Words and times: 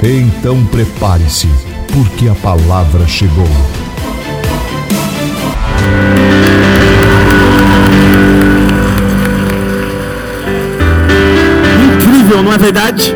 Então 0.00 0.64
prepare-se, 0.66 1.48
porque 1.92 2.28
a 2.28 2.34
palavra 2.36 3.04
chegou. 3.08 3.48
Incrível, 11.96 12.44
não 12.44 12.52
é 12.52 12.58
verdade? 12.58 13.12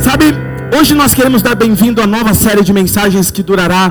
Sabe, 0.00 0.34
hoje 0.76 0.92
nós 0.92 1.14
queremos 1.14 1.40
dar 1.40 1.54
bem-vindo 1.54 2.02
à 2.02 2.06
nova 2.06 2.34
série 2.34 2.64
de 2.64 2.72
mensagens 2.72 3.30
que 3.30 3.40
durará 3.40 3.88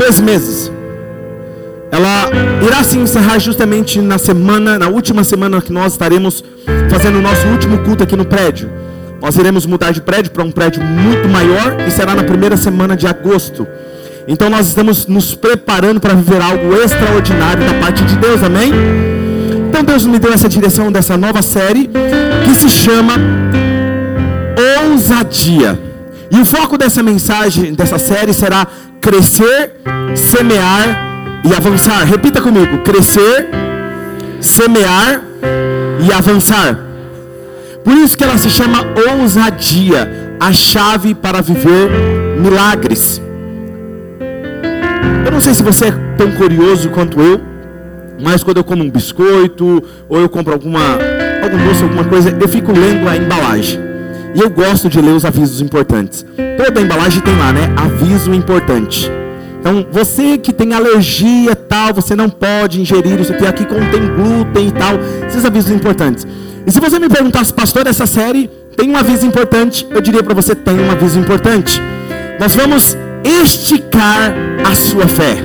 dois 0.00 0.18
meses. 0.18 0.72
Ela 1.92 2.28
irá 2.66 2.82
se 2.82 2.98
encerrar 2.98 3.38
justamente 3.38 4.00
na 4.00 4.18
semana, 4.18 4.76
na 4.76 4.88
última 4.88 5.22
semana 5.22 5.62
que 5.62 5.72
nós 5.72 5.92
estaremos 5.92 6.42
fazendo 6.90 7.20
o 7.20 7.22
nosso 7.22 7.46
último 7.46 7.78
culto 7.84 8.02
aqui 8.02 8.16
no 8.16 8.24
prédio. 8.24 8.85
Nós 9.26 9.34
iremos 9.34 9.66
mudar 9.66 9.90
de 9.90 10.00
prédio 10.00 10.30
para 10.30 10.44
um 10.44 10.52
prédio 10.52 10.80
muito 10.84 11.28
maior 11.28 11.80
e 11.84 11.90
será 11.90 12.14
na 12.14 12.22
primeira 12.22 12.56
semana 12.56 12.96
de 12.96 13.08
agosto. 13.08 13.66
Então 14.28 14.48
nós 14.48 14.68
estamos 14.68 15.04
nos 15.08 15.34
preparando 15.34 16.00
para 16.00 16.14
viver 16.14 16.40
algo 16.40 16.72
extraordinário 16.76 17.66
da 17.66 17.74
parte 17.74 18.04
de 18.04 18.14
Deus, 18.18 18.40
amém? 18.44 18.70
Então 19.68 19.82
Deus 19.82 20.06
me 20.06 20.20
deu 20.20 20.32
essa 20.32 20.48
direção 20.48 20.92
dessa 20.92 21.16
nova 21.16 21.42
série 21.42 21.90
que 22.44 22.54
se 22.54 22.70
chama 22.70 23.14
Ousadia. 24.84 25.76
E 26.30 26.38
o 26.40 26.44
foco 26.44 26.78
dessa 26.78 27.02
mensagem, 27.02 27.74
dessa 27.74 27.98
série 27.98 28.32
será 28.32 28.64
crescer, 29.00 29.72
semear 30.14 31.42
e 31.44 31.52
avançar. 31.52 32.04
Repita 32.04 32.40
comigo: 32.40 32.78
crescer, 32.84 33.48
semear 34.40 35.20
e 36.08 36.12
avançar. 36.12 36.85
Por 37.86 37.96
isso 37.96 38.18
que 38.18 38.24
ela 38.24 38.36
se 38.36 38.50
chama 38.50 38.84
ousadia, 39.12 40.36
a 40.40 40.52
chave 40.52 41.14
para 41.14 41.40
viver 41.40 41.88
milagres. 42.36 43.22
Eu 45.24 45.30
não 45.30 45.40
sei 45.40 45.54
se 45.54 45.62
você 45.62 45.86
é 45.86 45.92
tão 46.18 46.32
curioso 46.32 46.90
quanto 46.90 47.20
eu, 47.20 47.40
mas 48.20 48.42
quando 48.42 48.56
eu 48.56 48.64
como 48.64 48.82
um 48.82 48.90
biscoito 48.90 49.84
ou 50.08 50.20
eu 50.20 50.28
compro 50.28 50.52
alguma 50.52 50.80
algum 51.40 51.64
doce, 51.64 51.84
alguma 51.84 52.02
coisa, 52.02 52.36
eu 52.40 52.48
fico 52.48 52.72
lendo 52.72 53.08
a 53.08 53.16
embalagem. 53.16 53.78
E 54.34 54.40
eu 54.40 54.50
gosto 54.50 54.88
de 54.88 55.00
ler 55.00 55.12
os 55.12 55.24
avisos 55.24 55.60
importantes. 55.60 56.26
Toda 56.56 56.80
embalagem 56.80 57.22
tem 57.22 57.38
lá, 57.38 57.52
né? 57.52 57.72
Aviso 57.76 58.34
importante. 58.34 59.08
Então, 59.60 59.86
você 59.92 60.36
que 60.38 60.52
tem 60.52 60.74
alergia 60.74 61.54
tal, 61.54 61.94
você 61.94 62.16
não 62.16 62.28
pode 62.28 62.80
ingerir 62.80 63.20
isso 63.20 63.32
aqui, 63.32 63.46
aqui 63.46 63.64
contém 63.64 64.08
glúten 64.08 64.68
e 64.68 64.72
tal, 64.72 64.98
esses 65.28 65.44
avisos 65.44 65.70
importantes. 65.70 66.26
E 66.66 66.72
se 66.72 66.80
você 66.80 66.98
me 66.98 67.08
perguntasse, 67.08 67.52
pastor, 67.52 67.86
essa 67.86 68.06
série 68.06 68.50
tem 68.76 68.90
um 68.90 68.96
aviso 68.96 69.24
importante, 69.24 69.86
eu 69.90 70.00
diria 70.00 70.22
para 70.22 70.34
você: 70.34 70.54
tem 70.54 70.78
um 70.80 70.90
aviso 70.90 71.18
importante. 71.18 71.80
Nós 72.40 72.56
vamos 72.56 72.98
esticar 73.24 74.34
a 74.68 74.74
sua 74.74 75.06
fé. 75.06 75.36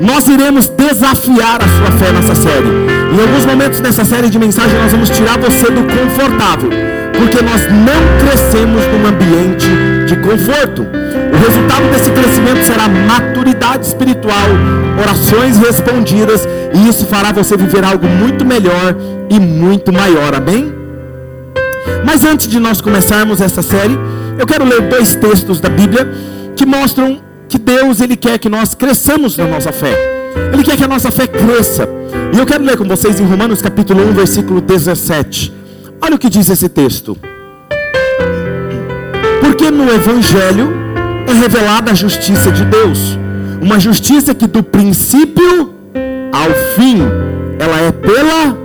Nós 0.00 0.28
iremos 0.28 0.68
desafiar 0.68 1.60
a 1.62 1.68
sua 1.68 1.90
fé 1.98 2.12
nessa 2.12 2.34
série. 2.34 2.68
Em 3.12 3.20
alguns 3.20 3.46
momentos 3.46 3.80
nessa 3.80 4.04
série 4.04 4.30
de 4.30 4.38
mensagens, 4.38 4.80
nós 4.80 4.92
vamos 4.92 5.10
tirar 5.10 5.38
você 5.38 5.70
do 5.70 5.82
confortável, 5.82 6.70
porque 7.16 7.42
nós 7.42 7.62
não 7.68 8.26
crescemos 8.26 8.86
num 8.86 9.06
ambiente 9.06 9.66
de 10.06 10.16
conforto. 10.16 10.82
O 10.82 11.36
resultado 11.36 11.90
desse 11.90 12.10
crescimento 12.10 12.64
será 12.64 12.88
maturidade 12.88 13.86
espiritual, 13.86 14.48
orações 15.00 15.58
respondidas, 15.58 16.46
e 16.74 16.88
isso 16.88 17.06
fará 17.06 17.30
você 17.32 17.56
viver 17.56 17.84
algo 17.84 18.06
muito 18.06 18.44
melhor 18.44 18.96
e 19.30 19.38
muito 19.38 19.92
maior. 19.92 20.34
Amém? 20.34 20.74
Mas 22.04 22.24
antes 22.24 22.48
de 22.48 22.58
nós 22.58 22.80
começarmos 22.80 23.40
essa 23.40 23.62
série, 23.62 23.96
eu 24.38 24.46
quero 24.46 24.64
ler 24.64 24.82
dois 24.82 25.14
textos 25.14 25.60
da 25.60 25.68
Bíblia 25.68 26.12
que 26.56 26.66
mostram 26.66 27.20
que 27.48 27.58
Deus 27.58 28.00
ele 28.00 28.16
quer 28.16 28.38
que 28.38 28.48
nós 28.48 28.74
cresçamos 28.74 29.36
na 29.36 29.46
nossa 29.46 29.70
fé. 29.70 29.94
Ele 30.52 30.64
quer 30.64 30.76
que 30.76 30.84
a 30.84 30.88
nossa 30.88 31.10
fé 31.10 31.26
cresça. 31.26 31.88
E 32.34 32.38
eu 32.38 32.44
quero 32.44 32.64
ler 32.64 32.76
com 32.76 32.84
vocês 32.84 33.20
em 33.20 33.24
Romanos 33.24 33.62
capítulo 33.62 34.02
1, 34.08 34.12
versículo 34.12 34.60
17. 34.60 35.52
Olha 36.00 36.16
o 36.16 36.18
que 36.18 36.28
diz 36.28 36.48
esse 36.50 36.68
texto. 36.68 37.16
Porque 39.40 39.70
no 39.70 39.88
evangelho 39.92 40.72
é 41.26 41.32
revelada 41.32 41.92
a 41.92 41.94
justiça 41.94 42.50
de 42.50 42.64
Deus, 42.64 43.18
uma 43.62 43.78
justiça 43.78 44.34
que 44.34 44.46
do 44.46 44.62
princípio 44.62 45.73
ao 46.34 46.50
fim 46.74 46.98
ela 47.58 47.80
é 47.80 47.92
pela 47.92 48.56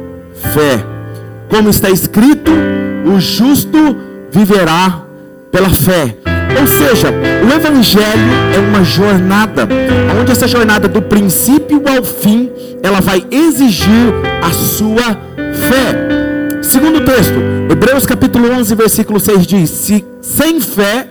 fé. 0.54 0.84
Como 1.48 1.70
está 1.70 1.90
escrito, 1.90 2.52
o 3.06 3.20
justo 3.20 3.96
viverá 4.32 5.04
pela 5.52 5.70
fé. 5.70 6.16
Ou 6.60 6.68
seja, 6.68 7.10
o 7.10 7.54
Evangelho 7.54 8.32
é 8.56 8.60
uma 8.60 8.84
jornada, 8.84 9.68
onde 10.20 10.32
essa 10.32 10.48
jornada 10.48 10.88
do 10.88 11.02
princípio 11.02 11.84
ao 11.88 12.04
fim, 12.04 12.52
ela 12.82 13.00
vai 13.00 13.24
exigir 13.30 14.14
a 14.42 14.52
sua 14.52 15.18
fé. 15.70 16.64
Segundo 16.64 17.02
texto, 17.02 17.36
Hebreus 17.72 18.06
capítulo 18.06 18.52
11, 18.52 18.76
versículo 18.76 19.20
6 19.20 19.48
diz: 19.48 19.70
Se 19.70 20.06
sem 20.22 20.60
fé 20.60 21.08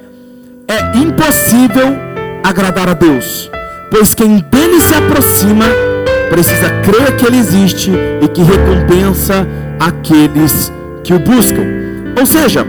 é 0.67 0.99
impossível 0.99 1.97
agradar 2.43 2.89
a 2.89 2.95
Deus, 2.95 3.51
pois 3.91 4.13
quem 4.13 4.45
dele 4.51 4.81
se 4.81 4.95
aproxima 4.95 5.88
precisa 6.29 6.71
crer 6.83 7.17
que 7.17 7.27
ele 7.27 7.39
existe 7.39 7.91
e 8.23 8.29
que 8.29 8.43
recompensa 8.43 9.47
aqueles 9.79 10.73
que 11.03 11.13
o 11.15 11.19
buscam. 11.19 11.65
Ou 12.19 12.27
seja, 12.27 12.67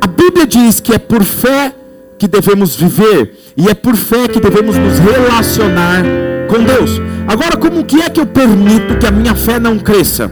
a 0.00 0.06
Bíblia 0.06 0.46
diz 0.46 0.80
que 0.80 0.92
é 0.92 0.98
por 0.98 1.24
fé 1.24 1.72
que 2.18 2.26
devemos 2.26 2.74
viver 2.74 3.32
e 3.56 3.68
é 3.68 3.74
por 3.74 3.96
fé 3.96 4.28
que 4.28 4.40
devemos 4.40 4.76
nos 4.76 4.98
relacionar 4.98 6.02
com 6.48 6.62
Deus. 6.62 7.00
Agora, 7.26 7.56
como 7.56 7.84
que 7.84 8.00
é 8.00 8.08
que 8.08 8.20
eu 8.20 8.26
permito 8.26 8.96
que 8.98 9.06
a 9.06 9.10
minha 9.10 9.34
fé 9.34 9.58
não 9.58 9.78
cresça? 9.78 10.30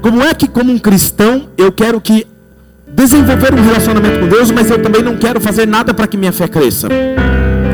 Como 0.00 0.22
é 0.22 0.34
que 0.34 0.46
como 0.46 0.72
um 0.72 0.78
cristão 0.78 1.48
eu 1.56 1.72
quero 1.72 2.00
que 2.00 2.26
desenvolver 2.86 3.54
um 3.54 3.62
relacionamento 3.64 4.20
com 4.20 4.28
Deus, 4.28 4.50
mas 4.50 4.70
eu 4.70 4.80
também 4.80 5.02
não 5.02 5.16
quero 5.16 5.40
fazer 5.40 5.66
nada 5.66 5.92
para 5.92 6.06
que 6.06 6.16
minha 6.16 6.32
fé 6.32 6.46
cresça? 6.46 6.88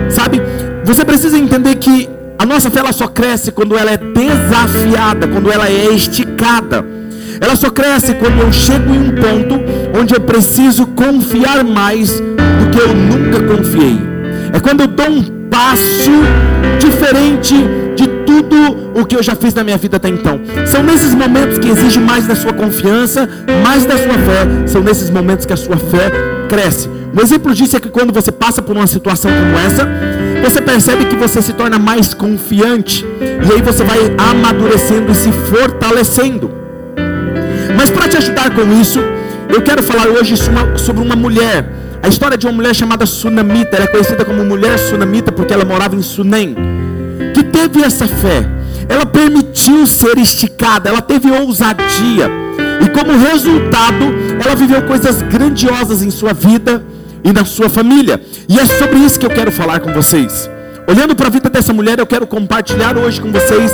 Sabe? 0.08 0.40
Você 0.84 1.04
precisa 1.04 1.36
entender 1.36 1.76
que 1.76 2.08
a 2.40 2.46
nossa 2.46 2.70
fé 2.70 2.78
ela 2.80 2.90
só 2.90 3.06
cresce 3.06 3.52
quando 3.52 3.76
ela 3.76 3.90
é 3.90 3.98
desafiada, 3.98 5.28
quando 5.28 5.52
ela 5.52 5.68
é 5.68 5.94
esticada. 5.94 6.82
Ela 7.38 7.54
só 7.54 7.68
cresce 7.68 8.14
quando 8.14 8.40
eu 8.40 8.50
chego 8.50 8.94
em 8.94 8.98
um 8.98 9.10
ponto 9.10 9.60
onde 10.00 10.14
eu 10.14 10.20
preciso 10.22 10.86
confiar 10.86 11.62
mais 11.62 12.18
do 12.18 12.70
que 12.72 12.80
eu 12.80 12.94
nunca 12.94 13.40
confiei. 13.42 13.98
É 14.54 14.58
quando 14.58 14.80
eu 14.80 14.86
dou 14.86 15.10
um 15.10 15.22
passo 15.50 16.10
diferente 16.78 17.54
de 17.94 18.08
tudo 18.24 18.56
o 18.98 19.04
que 19.04 19.16
eu 19.16 19.22
já 19.22 19.34
fiz 19.34 19.52
na 19.52 19.62
minha 19.62 19.76
vida 19.76 19.98
até 19.98 20.08
então. 20.08 20.40
São 20.64 20.82
nesses 20.82 21.14
momentos 21.14 21.58
que 21.58 21.68
exige 21.68 22.00
mais 22.00 22.26
da 22.26 22.34
sua 22.34 22.54
confiança, 22.54 23.28
mais 23.62 23.84
da 23.84 23.98
sua 23.98 24.14
fé. 24.14 24.66
São 24.66 24.82
nesses 24.82 25.10
momentos 25.10 25.44
que 25.44 25.52
a 25.52 25.58
sua 25.58 25.76
fé 25.76 26.10
cresce. 26.48 26.88
Um 26.88 27.20
exemplo 27.20 27.54
disso 27.54 27.76
é 27.76 27.80
que 27.80 27.90
quando 27.90 28.14
você 28.14 28.32
passa 28.32 28.62
por 28.62 28.74
uma 28.74 28.86
situação 28.86 29.30
como 29.30 29.58
essa, 29.58 29.86
você 30.40 30.60
percebe 30.60 31.04
que 31.04 31.16
você 31.16 31.42
se 31.42 31.52
torna 31.52 31.78
mais 31.78 32.14
confiante. 32.14 33.04
E 33.20 33.52
aí 33.52 33.62
você 33.62 33.84
vai 33.84 33.98
amadurecendo 34.18 35.12
e 35.12 35.14
se 35.14 35.30
fortalecendo. 35.32 36.50
Mas 37.76 37.90
para 37.90 38.08
te 38.08 38.16
ajudar 38.16 38.50
com 38.54 38.80
isso, 38.80 39.00
eu 39.48 39.62
quero 39.62 39.82
falar 39.82 40.08
hoje 40.08 40.34
sobre 40.76 41.02
uma 41.02 41.16
mulher. 41.16 41.70
A 42.02 42.08
história 42.08 42.36
de 42.36 42.46
uma 42.46 42.52
mulher 42.52 42.74
chamada 42.74 43.04
Sunamita. 43.06 43.76
Ela 43.76 43.84
é 43.84 43.88
conhecida 43.88 44.24
como 44.24 44.44
mulher 44.44 44.78
Sunamita 44.78 45.30
porque 45.30 45.52
ela 45.52 45.64
morava 45.64 45.94
em 45.94 46.02
Sunem. 46.02 46.56
Que 47.34 47.42
teve 47.44 47.82
essa 47.82 48.06
fé. 48.06 48.48
Ela 48.88 49.06
permitiu 49.06 49.86
ser 49.86 50.16
esticada. 50.18 50.88
Ela 50.88 51.02
teve 51.02 51.30
ousadia. 51.30 52.30
E 52.84 52.88
como 52.88 53.12
resultado, 53.12 54.04
ela 54.42 54.54
viveu 54.54 54.82
coisas 54.82 55.20
grandiosas 55.22 56.02
em 56.02 56.10
sua 56.10 56.32
vida 56.32 56.82
e 57.24 57.32
na 57.32 57.44
sua 57.44 57.68
família. 57.68 58.20
E 58.48 58.58
é 58.58 58.66
sobre 58.66 58.98
isso 58.98 59.18
que 59.18 59.26
eu 59.26 59.30
quero 59.30 59.52
falar 59.52 59.80
com 59.80 59.92
vocês. 59.92 60.48
Olhando 60.88 61.14
para 61.14 61.28
a 61.28 61.30
vida 61.30 61.48
dessa 61.48 61.72
mulher, 61.72 61.98
eu 61.98 62.06
quero 62.06 62.26
compartilhar 62.26 62.96
hoje 62.96 63.20
com 63.20 63.30
vocês 63.30 63.72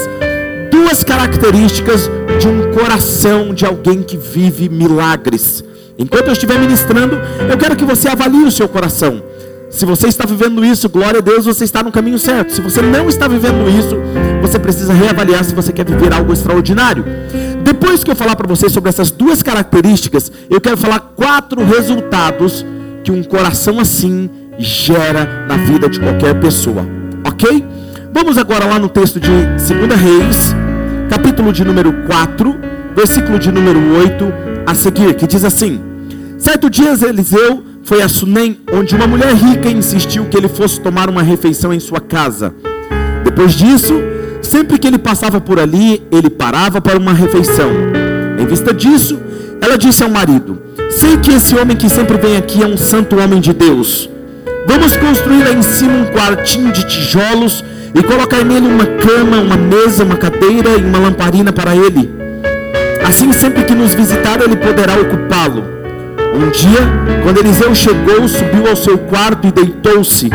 duas 0.70 1.02
características 1.02 2.10
de 2.38 2.48
um 2.48 2.72
coração 2.72 3.54
de 3.54 3.64
alguém 3.64 4.02
que 4.02 4.16
vive 4.16 4.69
milagres. 4.69 5.64
Enquanto 5.98 6.26
eu 6.26 6.32
estiver 6.32 6.58
ministrando, 6.58 7.19
eu 7.50 7.56
quero 7.56 7.75
que 7.75 7.84
você 7.84 8.08
avalie 8.08 8.44
o 8.44 8.50
seu 8.50 8.69
coração. 8.69 9.22
Se 9.70 9.84
você 9.84 10.08
está 10.08 10.25
vivendo 10.25 10.64
isso, 10.64 10.88
glória 10.88 11.19
a 11.19 11.22
Deus, 11.22 11.44
você 11.44 11.64
está 11.64 11.82
no 11.82 11.90
caminho 11.90 12.19
certo. 12.19 12.52
Se 12.52 12.60
você 12.60 12.82
não 12.82 13.08
está 13.08 13.26
vivendo 13.26 13.69
isso, 13.69 13.96
você 14.40 14.58
precisa 14.58 14.92
reavaliar 14.92 15.44
se 15.44 15.54
você 15.54 15.72
quer 15.72 15.84
viver 15.84 16.12
algo 16.12 16.32
extraordinário. 16.32 17.04
Depois 17.64 18.04
que 18.04 18.10
eu 18.10 18.16
falar 18.16 18.37
para 18.37 18.46
você 18.46 18.69
sobre 18.69 18.90
essas 18.90 19.10
duas 19.10 19.42
características, 19.42 20.31
eu 20.49 20.60
quero 20.60 20.76
falar 20.76 21.00
quatro 21.16 21.64
resultados 21.64 22.64
que 23.06 23.12
um 23.12 23.23
coração 23.23 23.79
assim 23.79 24.29
gera 24.58 25.47
na 25.47 25.56
vida 25.56 25.88
de 25.88 26.00
qualquer 26.00 26.35
pessoa. 26.41 26.85
Ok? 27.25 27.64
Vamos 28.12 28.37
agora 28.37 28.64
lá 28.64 28.81
no 28.81 28.88
texto 28.88 29.20
de 29.20 29.31
2 29.31 29.64
Reis, 29.94 30.53
capítulo 31.08 31.53
de 31.53 31.64
número 31.64 31.93
4, 32.08 32.56
versículo 32.97 33.38
de 33.38 33.53
número 33.53 33.79
8 33.94 34.25
a 34.67 34.75
seguir, 34.75 35.14
que 35.14 35.25
diz 35.25 35.44
assim: 35.44 35.81
Certo 36.37 36.69
dia 36.69 36.97
Eliseu 37.08 37.62
foi 37.85 38.03
a 38.03 38.08
Sunem, 38.08 38.58
onde 38.73 38.97
uma 38.97 39.06
mulher 39.06 39.32
rica 39.35 39.69
insistiu 39.70 40.25
que 40.25 40.37
ele 40.37 40.49
fosse 40.49 40.81
tomar 40.81 41.09
uma 41.09 41.23
refeição 41.23 41.73
em 41.73 41.79
sua 41.79 42.00
casa. 42.00 42.52
Depois 43.23 43.52
disso, 43.52 43.94
sempre 44.43 44.81
que 44.81 44.87
ele 44.88 44.99
passava 44.99 45.41
por 45.41 45.61
ali, 45.61 46.02
ele 46.11 46.29
parava 46.29 46.81
para 46.81 46.99
uma 46.99 47.12
refeição. 47.12 47.70
Em 48.37 48.47
vista 48.47 48.75
disso, 48.75 49.20
ela 49.66 49.76
disse 49.76 50.02
ao 50.02 50.08
marido: 50.08 50.62
Sei 50.90 51.16
que 51.16 51.32
esse 51.32 51.56
homem 51.56 51.76
que 51.76 51.90
sempre 51.90 52.16
vem 52.16 52.36
aqui 52.36 52.62
é 52.62 52.66
um 52.66 52.76
santo 52.76 53.18
homem 53.18 53.40
de 53.40 53.52
Deus. 53.52 54.08
Vamos 54.64 54.96
construir 54.96 55.42
lá 55.42 55.52
em 55.52 55.62
cima 55.62 55.92
um 55.92 56.06
quartinho 56.06 56.72
de 56.72 56.86
tijolos 56.86 57.64
e 57.94 58.02
colocar 58.02 58.44
nele 58.44 58.66
uma 58.66 58.86
cama, 58.86 59.38
uma 59.38 59.56
mesa, 59.56 60.04
uma 60.04 60.16
cadeira 60.16 60.70
e 60.70 60.84
uma 60.84 60.98
lamparina 60.98 61.52
para 61.52 61.74
ele. 61.74 62.10
Assim, 63.06 63.32
sempre 63.32 63.64
que 63.64 63.74
nos 63.74 63.94
visitar, 63.94 64.40
ele 64.40 64.56
poderá 64.56 64.94
ocupá-lo. 64.94 65.64
Um 66.34 66.50
dia, 66.50 66.80
quando 67.22 67.38
Eliseu 67.38 67.74
chegou, 67.74 68.28
subiu 68.28 68.68
ao 68.68 68.76
seu 68.76 68.98
quarto 68.98 69.48
e 69.48 69.52
deitou-se. 69.52 70.30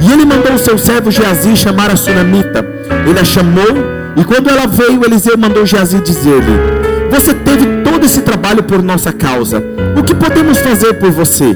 E 0.00 0.12
ele 0.12 0.24
mandou 0.24 0.58
seu 0.58 0.78
servo 0.78 1.10
Geazi 1.10 1.56
chamar 1.56 1.90
a 1.90 1.96
sunamita. 1.96 2.64
Ele 3.08 3.18
a 3.18 3.24
chamou, 3.24 3.76
e 4.16 4.24
quando 4.24 4.48
ela 4.48 4.66
veio, 4.66 5.04
Eliseu 5.04 5.36
mandou 5.38 5.64
Geazi 5.64 6.00
dizer-lhe: 6.00 7.08
Você 7.10 7.32
teve 7.32 7.79
todo 8.00 8.06
esse 8.06 8.22
trabalho 8.22 8.62
por 8.62 8.82
nossa 8.82 9.12
causa. 9.12 9.62
O 9.94 10.02
que 10.02 10.14
podemos 10.14 10.58
fazer 10.58 10.94
por 10.94 11.10
você? 11.10 11.54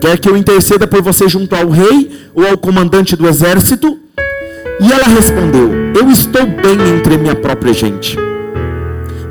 Quer 0.00 0.18
que 0.18 0.28
eu 0.28 0.36
interceda 0.36 0.84
por 0.84 1.00
você 1.00 1.28
junto 1.28 1.54
ao 1.54 1.68
rei 1.68 2.10
ou 2.34 2.44
ao 2.44 2.58
comandante 2.58 3.14
do 3.14 3.28
exército? 3.28 3.96
E 4.80 4.92
ela 4.92 5.06
respondeu: 5.06 5.70
Eu 5.94 6.10
estou 6.10 6.44
bem 6.44 6.96
entre 6.96 7.16
minha 7.16 7.36
própria 7.36 7.72
gente. 7.72 8.18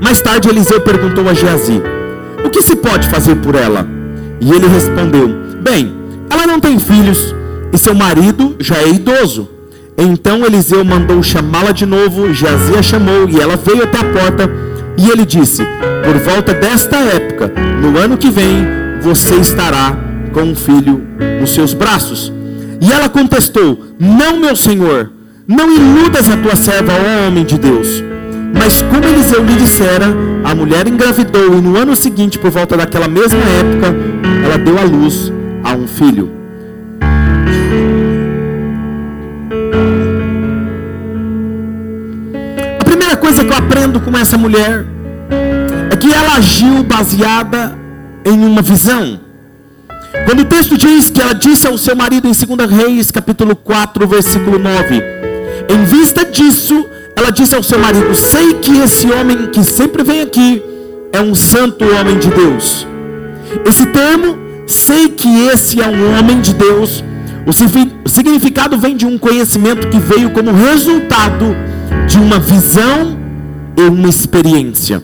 Mais 0.02 0.22
tarde 0.22 0.48
Eliseu 0.48 0.80
perguntou 0.80 1.28
a 1.28 1.34
Geazi: 1.34 1.82
O 2.46 2.50
que 2.50 2.62
se 2.62 2.78
pode 2.78 3.10
fazer 3.10 3.36
por 3.36 3.56
ela? 3.56 3.86
E 4.40 4.50
ele 4.54 4.68
respondeu: 4.68 5.28
Bem, 5.62 5.94
ela 6.30 6.48
não 6.48 6.62
tem 6.62 6.80
filhos 6.80 7.36
e 7.74 7.78
seu 7.78 7.94
marido 7.94 8.56
já 8.62 8.78
é 8.78 8.88
idoso. 8.88 9.50
Então 9.98 10.46
Eliseu 10.46 10.86
mandou 10.86 11.22
chamá-la 11.22 11.74
de 11.74 11.86
novo, 11.86 12.34
Geazi 12.34 12.78
a 12.78 12.82
chamou 12.82 13.28
e 13.28 13.42
ela 13.42 13.58
veio 13.58 13.84
até 13.84 14.00
a 14.00 14.06
porta. 14.06 14.69
E 14.98 15.10
ele 15.10 15.26
disse: 15.26 15.64
Por 16.04 16.18
volta 16.20 16.54
desta 16.54 16.98
época, 16.98 17.52
no 17.82 17.98
ano 17.98 18.18
que 18.18 18.30
vem, 18.30 18.68
você 19.02 19.36
estará 19.36 19.98
com 20.34 20.42
um 20.42 20.56
filho 20.56 21.02
nos 21.40 21.54
seus 21.54 21.74
braços. 21.74 22.32
E 22.82 22.92
ela 22.92 23.10
contestou: 23.10 23.86
Não, 24.00 24.40
meu 24.40 24.56
senhor 24.56 25.12
não 25.50 25.68
iludas 25.74 26.30
a 26.30 26.38
tua 26.38 26.56
serva, 26.56 26.94
ó 26.94 27.28
homem 27.28 27.44
de 27.44 27.58
Deus. 27.58 28.04
Mas 28.54 28.84
como 28.84 29.04
Eliseu 29.04 29.44
lhe 29.44 29.56
dissera, 29.56 30.06
a 30.44 30.54
mulher 30.54 30.88
engravidou 30.88 31.58
e 31.58 31.62
no 31.62 31.76
ano 31.76 31.96
seguinte, 31.96 32.38
por 32.38 32.52
volta 32.52 32.78
daquela 32.78 33.08
mesma 33.08 33.40
época, 33.40 33.96
ela 34.46 34.60
deu 34.60 34.78
à 34.78 34.84
luz 34.84 35.34
a 35.64 35.74
um 35.74 35.88
filho. 35.88 36.39
Coisa 43.30 43.46
que 43.46 43.54
eu 43.54 43.58
aprendo 43.58 44.00
com 44.00 44.18
essa 44.18 44.40
mulher 44.40 44.84
é 45.92 45.96
que 45.96 46.12
ela 46.12 46.38
agiu 46.38 46.82
baseada 46.82 47.78
em 48.26 48.44
uma 48.44 48.60
visão. 48.60 49.20
Quando 50.26 50.40
o 50.40 50.46
texto 50.46 50.76
diz 50.76 51.12
que 51.12 51.22
ela 51.22 51.34
disse 51.34 51.68
ao 51.68 51.78
seu 51.78 51.96
marido 51.96 52.28
em 52.28 52.32
2 52.32 52.72
Reis, 52.72 53.12
capítulo 53.12 53.56
4, 53.56 54.08
versículo 54.08 54.58
9: 54.58 55.04
em 55.70 55.84
vista 55.86 56.26
disso, 56.26 56.84
ela 57.16 57.30
disse 57.30 57.56
ao 57.56 57.62
seu 57.62 57.78
marido: 57.78 58.16
Sei 58.16 58.56
que 58.56 58.76
esse 58.80 59.06
homem 59.12 59.46
que 59.52 59.64
sempre 59.64 60.02
vem 60.02 60.22
aqui 60.22 60.64
é 61.14 61.22
um 61.22 61.36
santo 61.36 61.86
homem 61.86 62.18
de 62.18 62.30
Deus. 62.30 62.88
Esse 63.64 63.86
termo, 63.86 64.40
sei 64.66 65.08
que 65.10 65.46
esse 65.54 65.80
é 65.80 65.88
um 65.88 66.18
homem 66.18 66.42
de 66.42 66.56
Deus, 66.56 67.04
o 67.46 68.10
significado 68.10 68.76
vem 68.76 68.98
de 68.98 69.06
um 69.06 69.20
conhecimento 69.20 69.88
que 69.88 70.00
veio 70.00 70.32
como 70.32 70.52
resultado 70.52 71.56
de 72.08 72.18
uma 72.18 72.40
visão 72.40 73.19
uma 73.88 74.10
experiência. 74.10 75.04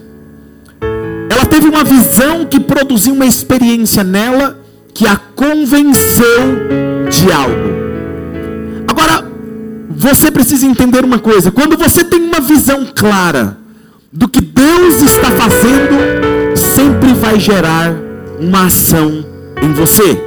Ela 1.30 1.46
teve 1.46 1.68
uma 1.68 1.84
visão 1.84 2.46
que 2.46 2.60
produziu 2.60 3.14
uma 3.14 3.26
experiência 3.26 4.04
nela 4.04 4.60
que 4.94 5.08
a 5.08 5.16
convenceu 5.16 7.08
de 7.10 7.32
algo. 7.32 7.76
Agora, 8.88 9.30
você 9.90 10.32
precisa 10.32 10.66
entender 10.66 11.04
uma 11.04 11.20
coisa: 11.20 11.52
quando 11.52 11.78
você 11.78 12.04
tem 12.04 12.22
uma 12.22 12.40
visão 12.40 12.88
clara 12.96 13.58
do 14.12 14.28
que 14.28 14.40
Deus 14.40 15.02
está 15.02 15.30
fazendo, 15.32 16.56
sempre 16.56 17.14
vai 17.14 17.40
gerar 17.40 17.94
uma 18.40 18.66
ação 18.66 19.26
em 19.62 19.74
você. 19.74 20.18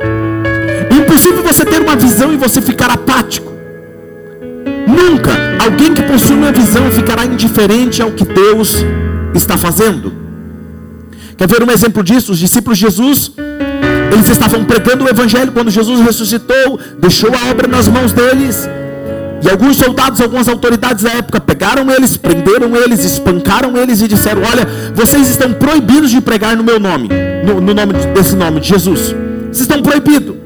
É 0.90 0.94
impossível 0.94 1.42
você 1.42 1.64
ter 1.64 1.80
uma 1.80 1.96
visão 1.96 2.32
e 2.32 2.36
você 2.36 2.60
ficar 2.60 2.90
apático. 2.90 3.57
Nunca 4.98 5.32
alguém 5.64 5.94
que 5.94 6.02
possui 6.02 6.34
uma 6.34 6.50
visão 6.50 6.90
ficará 6.90 7.24
indiferente 7.24 8.02
ao 8.02 8.10
que 8.10 8.24
Deus 8.24 8.84
está 9.34 9.56
fazendo. 9.56 10.12
Quer 11.36 11.46
ver 11.46 11.62
um 11.62 11.70
exemplo 11.70 12.02
disso? 12.02 12.32
Os 12.32 12.38
discípulos 12.38 12.76
de 12.78 12.84
Jesus, 12.84 13.32
eles 14.12 14.28
estavam 14.28 14.64
pregando 14.64 15.04
o 15.04 15.08
evangelho 15.08 15.52
quando 15.52 15.70
Jesus 15.70 16.00
ressuscitou, 16.00 16.80
deixou 16.98 17.30
a 17.32 17.50
obra 17.50 17.68
nas 17.68 17.86
mãos 17.86 18.12
deles. 18.12 18.68
E 19.40 19.48
alguns 19.48 19.76
soldados, 19.76 20.20
algumas 20.20 20.48
autoridades 20.48 21.04
da 21.04 21.12
época 21.12 21.38
pegaram 21.38 21.88
eles, 21.92 22.16
prenderam 22.16 22.74
eles, 22.74 23.04
espancaram 23.04 23.76
eles 23.76 24.02
e 24.02 24.08
disseram: 24.08 24.42
Olha, 24.42 24.66
vocês 24.92 25.28
estão 25.30 25.52
proibidos 25.52 26.10
de 26.10 26.20
pregar 26.20 26.56
no 26.56 26.64
meu 26.64 26.80
nome, 26.80 27.08
no, 27.46 27.60
no 27.60 27.72
nome 27.72 27.92
desse 28.14 28.34
nome, 28.34 28.58
de 28.58 28.68
Jesus. 28.68 29.14
Vocês 29.52 29.60
estão 29.60 29.80
proibidos. 29.80 30.37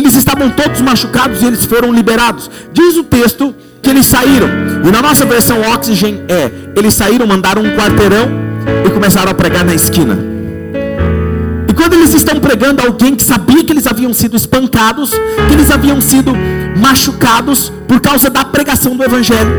Eles 0.00 0.16
estavam 0.16 0.48
todos 0.48 0.80
machucados 0.80 1.42
e 1.42 1.44
eles 1.44 1.66
foram 1.66 1.92
liberados. 1.92 2.50
Diz 2.72 2.96
o 2.96 3.04
texto 3.04 3.54
que 3.82 3.90
eles 3.90 4.06
saíram. 4.06 4.48
E 4.82 4.90
na 4.90 5.02
nossa 5.02 5.26
versão 5.26 5.60
Oxygen 5.74 6.22
é: 6.26 6.50
eles 6.74 6.94
saíram, 6.94 7.26
mandaram 7.26 7.60
um 7.62 7.76
quarteirão 7.76 8.26
e 8.86 8.88
começaram 8.88 9.30
a 9.30 9.34
pregar 9.34 9.62
na 9.62 9.74
esquina. 9.74 10.18
E 11.68 11.72
quando 11.74 11.92
eles 11.92 12.14
estão 12.14 12.40
pregando, 12.40 12.80
alguém 12.80 13.14
que 13.14 13.22
sabia 13.22 13.62
que 13.62 13.74
eles 13.74 13.86
haviam 13.86 14.14
sido 14.14 14.38
espancados, 14.38 15.10
que 15.10 15.52
eles 15.52 15.70
haviam 15.70 16.00
sido 16.00 16.32
machucados 16.78 17.70
por 17.86 18.00
causa 18.00 18.30
da 18.30 18.42
pregação 18.42 18.96
do 18.96 19.04
Evangelho. 19.04 19.52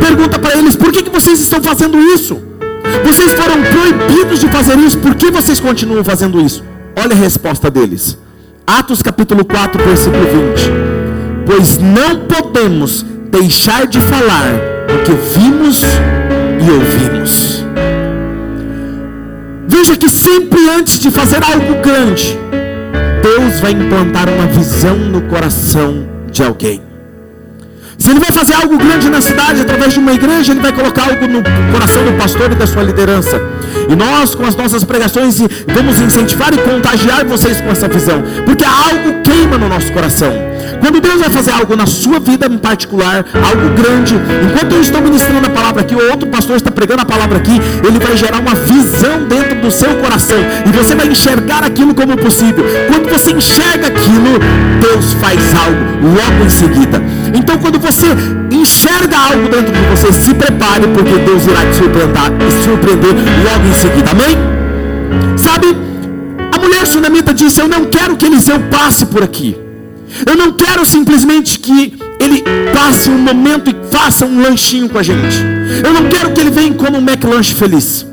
Pergunta 0.00 0.38
para 0.38 0.56
eles: 0.56 0.74
por 0.74 0.90
que, 0.90 1.02
que 1.02 1.10
vocês 1.10 1.38
estão 1.38 1.62
fazendo 1.62 1.98
isso? 1.98 2.40
Vocês 3.04 3.34
foram 3.34 3.56
proibidos 3.62 4.40
de 4.40 4.48
fazer 4.48 4.78
isso, 4.78 4.96
por 4.96 5.14
que 5.14 5.30
vocês 5.30 5.60
continuam 5.60 6.02
fazendo 6.02 6.40
isso? 6.40 6.64
Olha 6.96 7.12
a 7.12 7.18
resposta 7.18 7.70
deles. 7.70 8.16
Atos 8.66 9.00
capítulo 9.00 9.44
4, 9.44 9.80
versículo 9.84 10.24
20. 10.24 10.70
Pois 11.46 11.78
não 11.78 12.26
podemos 12.26 13.06
deixar 13.30 13.86
de 13.86 14.00
falar 14.00 14.54
o 14.92 15.04
que 15.04 15.38
vimos 15.38 15.82
e 15.84 16.70
ouvimos. 16.72 17.64
Veja 19.68 19.96
que 19.96 20.08
sempre 20.08 20.58
antes 20.68 20.98
de 20.98 21.12
fazer 21.12 21.44
algo 21.44 21.80
grande, 21.80 22.36
Deus 23.22 23.60
vai 23.60 23.70
implantar 23.70 24.28
uma 24.28 24.48
visão 24.48 24.96
no 24.96 25.22
coração 25.22 26.04
de 26.32 26.42
alguém. 26.42 26.85
Se 28.06 28.12
ele 28.12 28.20
vai 28.20 28.30
fazer 28.30 28.54
algo 28.54 28.78
grande 28.78 29.10
na 29.10 29.20
cidade 29.20 29.62
através 29.62 29.92
de 29.92 29.98
uma 29.98 30.12
igreja, 30.12 30.52
ele 30.52 30.60
vai 30.60 30.72
colocar 30.72 31.08
algo 31.08 31.26
no 31.26 31.42
coração 31.72 32.04
do 32.04 32.12
pastor 32.12 32.52
e 32.52 32.54
da 32.54 32.64
sua 32.64 32.84
liderança. 32.84 33.36
E 33.90 33.96
nós, 33.96 34.32
com 34.32 34.46
as 34.46 34.54
nossas 34.54 34.84
pregações, 34.84 35.38
vamos 35.66 36.00
incentivar 36.00 36.54
e 36.54 36.58
contagiar 36.58 37.24
vocês 37.24 37.60
com 37.60 37.68
essa 37.68 37.88
visão, 37.88 38.22
porque 38.44 38.64
algo 38.64 39.22
queima 39.24 39.58
no 39.58 39.68
nosso 39.68 39.92
coração. 39.92 40.32
Quando 40.80 41.00
Deus 41.00 41.20
vai 41.20 41.30
fazer 41.30 41.52
algo 41.52 41.76
na 41.76 41.86
sua 41.86 42.18
vida 42.18 42.46
em 42.46 42.58
particular, 42.58 43.24
algo 43.34 43.68
grande, 43.80 44.14
enquanto 44.44 44.72
eu 44.72 44.80
estou 44.80 45.00
ministrando 45.00 45.46
a 45.46 45.50
palavra 45.50 45.82
aqui, 45.82 45.94
ou 45.94 46.10
outro 46.10 46.28
pastor 46.28 46.56
está 46.56 46.70
pregando 46.70 47.02
a 47.02 47.04
palavra 47.04 47.38
aqui, 47.38 47.60
ele 47.86 47.98
vai 47.98 48.16
gerar 48.16 48.38
uma 48.38 48.54
visão 48.54 49.24
dentro 49.28 49.60
do 49.60 49.70
seu 49.70 49.94
coração, 49.96 50.38
e 50.66 50.76
você 50.76 50.94
vai 50.94 51.06
enxergar 51.08 51.64
aquilo 51.64 51.94
como 51.94 52.16
possível. 52.16 52.64
Quando 52.88 53.08
você 53.10 53.32
enxerga 53.32 53.88
aquilo, 53.88 54.38
Deus 54.80 55.12
faz 55.14 55.40
algo 55.54 56.08
logo 56.08 56.44
em 56.44 56.50
seguida. 56.50 57.02
Então, 57.34 57.58
quando 57.58 57.78
você 57.78 58.06
enxerga 58.50 59.16
algo 59.16 59.48
dentro 59.48 59.72
de 59.72 59.80
você, 59.90 60.12
se 60.12 60.34
prepare, 60.34 60.86
porque 60.88 61.18
Deus 61.18 61.44
irá 61.46 61.60
te 61.66 61.76
surpreender, 61.76 62.62
surpreender 62.64 63.14
logo 63.44 63.68
em 63.68 63.74
seguida. 63.74 64.10
Amém? 64.10 64.36
Sabe? 65.36 65.86
mulher 66.66 66.86
sunamita 66.86 67.32
disse: 67.32 67.60
Eu 67.60 67.68
não 67.68 67.86
quero 67.86 68.16
que 68.16 68.26
Eliseu 68.26 68.60
passe 68.70 69.06
por 69.06 69.22
aqui. 69.22 69.65
Eu 70.26 70.36
não 70.36 70.52
quero 70.52 70.84
simplesmente 70.84 71.58
que 71.58 71.94
ele 72.20 72.42
passe 72.72 73.10
um 73.10 73.18
momento 73.18 73.70
e 73.70 73.76
faça 73.90 74.24
um 74.24 74.40
lanchinho 74.40 74.88
com 74.88 74.98
a 74.98 75.02
gente. 75.02 75.36
Eu 75.84 75.92
não 75.92 76.08
quero 76.08 76.32
que 76.32 76.40
ele 76.40 76.50
venha 76.50 76.74
como 76.74 76.98
um 76.98 77.00
McLanche 77.00 77.54
feliz. 77.54 78.06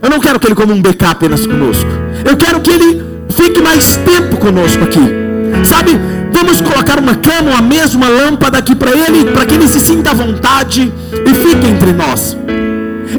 Eu 0.00 0.10
não 0.10 0.18
quero 0.18 0.40
que 0.40 0.46
ele 0.46 0.54
coma 0.54 0.74
um 0.74 0.82
BK 0.82 1.04
apenas 1.06 1.46
conosco. 1.46 1.88
Eu 2.24 2.36
quero 2.36 2.60
que 2.60 2.70
ele 2.70 3.02
fique 3.30 3.60
mais 3.60 3.96
tempo 3.98 4.36
conosco 4.36 4.82
aqui. 4.82 5.00
Sabe, 5.64 5.92
vamos 6.32 6.60
colocar 6.60 6.98
uma 6.98 7.14
cama, 7.14 7.50
uma 7.50 7.62
mesa, 7.62 7.96
uma 7.96 8.08
lâmpada 8.08 8.58
aqui 8.58 8.74
para 8.74 8.90
ele, 8.90 9.30
para 9.30 9.46
que 9.46 9.54
ele 9.54 9.68
se 9.68 9.78
sinta 9.78 10.10
à 10.10 10.14
vontade 10.14 10.92
e 11.12 11.34
fique 11.34 11.66
entre 11.66 11.92
nós. 11.92 12.36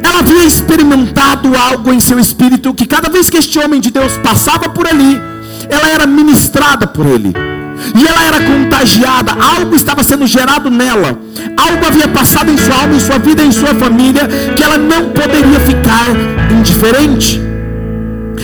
Ela 0.02 0.20
havia 0.20 0.44
experimentado 0.44 1.56
algo 1.56 1.94
em 1.94 2.00
seu 2.00 2.20
espírito 2.20 2.74
que 2.74 2.86
cada 2.86 3.10
vez 3.10 3.30
que 3.30 3.38
este 3.38 3.60
homem 3.60 3.80
de 3.80 3.92
Deus 3.92 4.18
passava 4.18 4.70
por 4.70 4.88
ali, 4.88 5.22
ela 5.70 5.90
era 5.90 6.06
ministrada 6.06 6.86
por 6.88 7.06
ele. 7.06 7.53
E 7.96 8.08
ela 8.08 8.24
era 8.24 8.40
contagiada, 8.42 9.34
algo 9.34 9.76
estava 9.76 10.04
sendo 10.04 10.26
gerado 10.26 10.70
nela, 10.70 11.20
algo 11.58 11.86
havia 11.86 12.08
passado 12.08 12.52
em 12.52 12.58
sua 12.58 12.76
alma, 12.76 12.96
em 12.96 13.00
sua 13.00 13.18
vida, 13.18 13.44
em 13.44 13.52
sua 13.52 13.74
família, 13.76 14.28
que 14.56 14.64
ela 14.64 14.78
não 14.78 15.10
poderia 15.10 15.60
ficar 15.60 16.10
indiferente. 16.52 17.42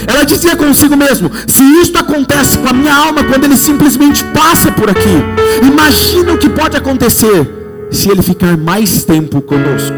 Ela 0.05 0.23
dizia 0.23 0.55
consigo 0.55 0.95
mesmo: 0.95 1.31
se 1.47 1.63
isto 1.81 1.97
acontece 1.97 2.57
com 2.57 2.69
a 2.69 2.73
minha 2.73 2.93
alma 2.93 3.23
quando 3.23 3.45
ele 3.45 3.57
simplesmente 3.57 4.23
passa 4.25 4.71
por 4.71 4.89
aqui, 4.89 5.23
imagina 5.63 6.33
o 6.33 6.37
que 6.37 6.49
pode 6.49 6.77
acontecer 6.77 7.47
se 7.91 8.09
ele 8.09 8.21
ficar 8.21 8.55
mais 8.57 9.03
tempo 9.03 9.41
conosco. 9.41 9.95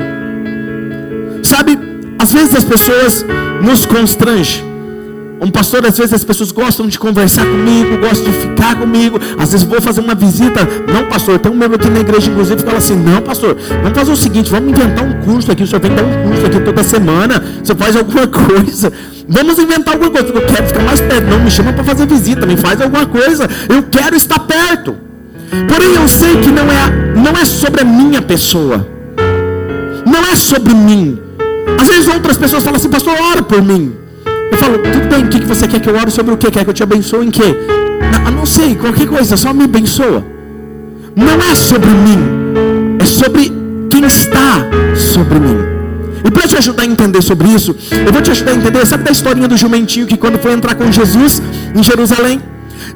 Sabe, 1.43 1.77
às 2.17 2.31
vezes 2.31 2.55
as 2.55 2.63
pessoas 2.63 3.25
nos 3.61 3.85
constrangem 3.85 4.70
um 5.43 5.49
pastor, 5.49 5.83
às 5.87 5.97
vezes 5.97 6.13
as 6.13 6.23
pessoas 6.23 6.51
gostam 6.51 6.87
de 6.87 6.99
conversar 6.99 7.43
comigo, 7.43 7.97
gostam 7.97 8.31
de 8.31 8.37
ficar 8.37 8.75
comigo. 8.75 9.19
Às 9.39 9.51
vezes 9.51 9.65
vou 9.65 9.81
fazer 9.81 9.99
uma 9.99 10.13
visita. 10.13 10.59
Não, 10.93 11.09
pastor, 11.09 11.39
tem 11.39 11.51
um 11.51 11.55
membro 11.55 11.77
aqui 11.77 11.89
na 11.89 11.99
igreja, 11.99 12.29
inclusive, 12.29 12.57
que 12.57 12.63
fala 12.63 12.77
assim: 12.77 12.95
Não, 12.95 13.19
pastor, 13.21 13.57
vamos 13.81 13.97
fazer 13.97 14.11
o 14.11 14.15
seguinte: 14.15 14.51
vamos 14.51 14.69
inventar 14.69 15.03
um 15.03 15.13
curso 15.21 15.51
aqui. 15.51 15.63
O 15.63 15.67
senhor 15.67 15.81
vem 15.81 15.95
dar 15.95 16.03
um 16.03 16.29
curso 16.29 16.45
aqui 16.45 16.59
toda 16.59 16.83
semana. 16.83 17.43
Você 17.63 17.73
faz 17.73 17.95
alguma 17.95 18.27
coisa. 18.29 18.93
Vamos 19.27 19.57
inventar 19.57 19.95
alguma 19.95 20.11
coisa. 20.11 20.27
Eu 20.27 20.41
quero 20.43 20.67
ficar 20.67 20.83
mais 20.83 21.01
perto. 21.01 21.27
Não 21.27 21.39
me 21.39 21.49
chama 21.49 21.73
para 21.73 21.83
fazer 21.85 22.05
visita, 22.05 22.45
me 22.45 22.55
faz 22.55 22.79
alguma 22.79 23.07
coisa. 23.07 23.49
Eu 23.67 23.81
quero 23.81 24.15
estar 24.15 24.37
perto. 24.37 24.95
Porém, 25.67 25.95
eu 25.95 26.07
sei 26.07 26.37
que 26.37 26.51
não 26.51 26.65
é, 26.65 27.15
não 27.15 27.41
é 27.41 27.45
sobre 27.45 27.81
a 27.81 27.83
minha 27.83 28.21
pessoa. 28.21 28.87
Não 30.05 30.23
é 30.23 30.35
sobre 30.35 30.71
mim. 30.75 31.17
Às 31.79 31.87
vezes 31.87 32.07
outras 32.09 32.37
pessoas 32.37 32.63
falam 32.63 32.77
assim, 32.77 32.89
pastor, 32.89 33.15
ora 33.31 33.41
por 33.41 33.59
mim. 33.63 34.00
Eu 34.51 34.57
falo, 34.57 34.77
tudo 34.79 35.09
bem, 35.09 35.23
o 35.25 35.29
que 35.29 35.45
você 35.45 35.67
quer 35.67 35.79
que 35.79 35.89
eu 35.89 35.95
ore 35.95 36.11
sobre 36.11 36.33
o 36.33 36.37
que? 36.37 36.51
Quer 36.51 36.63
que 36.63 36.69
eu 36.69 36.73
te 36.73 36.83
abençoe 36.83 37.25
em 37.25 37.31
quê? 37.31 37.55
Não, 38.25 38.31
não 38.31 38.45
sei, 38.45 38.75
qualquer 38.75 39.07
coisa, 39.07 39.37
só 39.37 39.53
me 39.53 39.63
abençoa. 39.63 40.23
Não 41.15 41.41
é 41.51 41.55
sobre 41.55 41.89
mim, 41.89 42.97
é 42.99 43.05
sobre 43.05 43.51
quem 43.89 44.05
está 44.05 44.65
sobre 44.95 45.39
mim. 45.39 45.57
E 46.25 46.31
para 46.31 46.47
te 46.47 46.57
ajudar 46.57 46.83
a 46.83 46.85
entender 46.85 47.21
sobre 47.21 47.47
isso, 47.49 47.75
eu 47.91 48.11
vou 48.11 48.21
te 48.21 48.31
ajudar 48.31 48.51
a 48.51 48.55
entender, 48.55 48.85
sabe 48.85 49.03
da 49.03 49.11
historinha 49.11 49.47
do 49.47 49.57
jumentinho 49.57 50.05
que 50.05 50.17
quando 50.17 50.37
foi 50.39 50.53
entrar 50.53 50.75
com 50.75 50.91
Jesus 50.91 51.41
em 51.75 51.83
Jerusalém? 51.83 52.50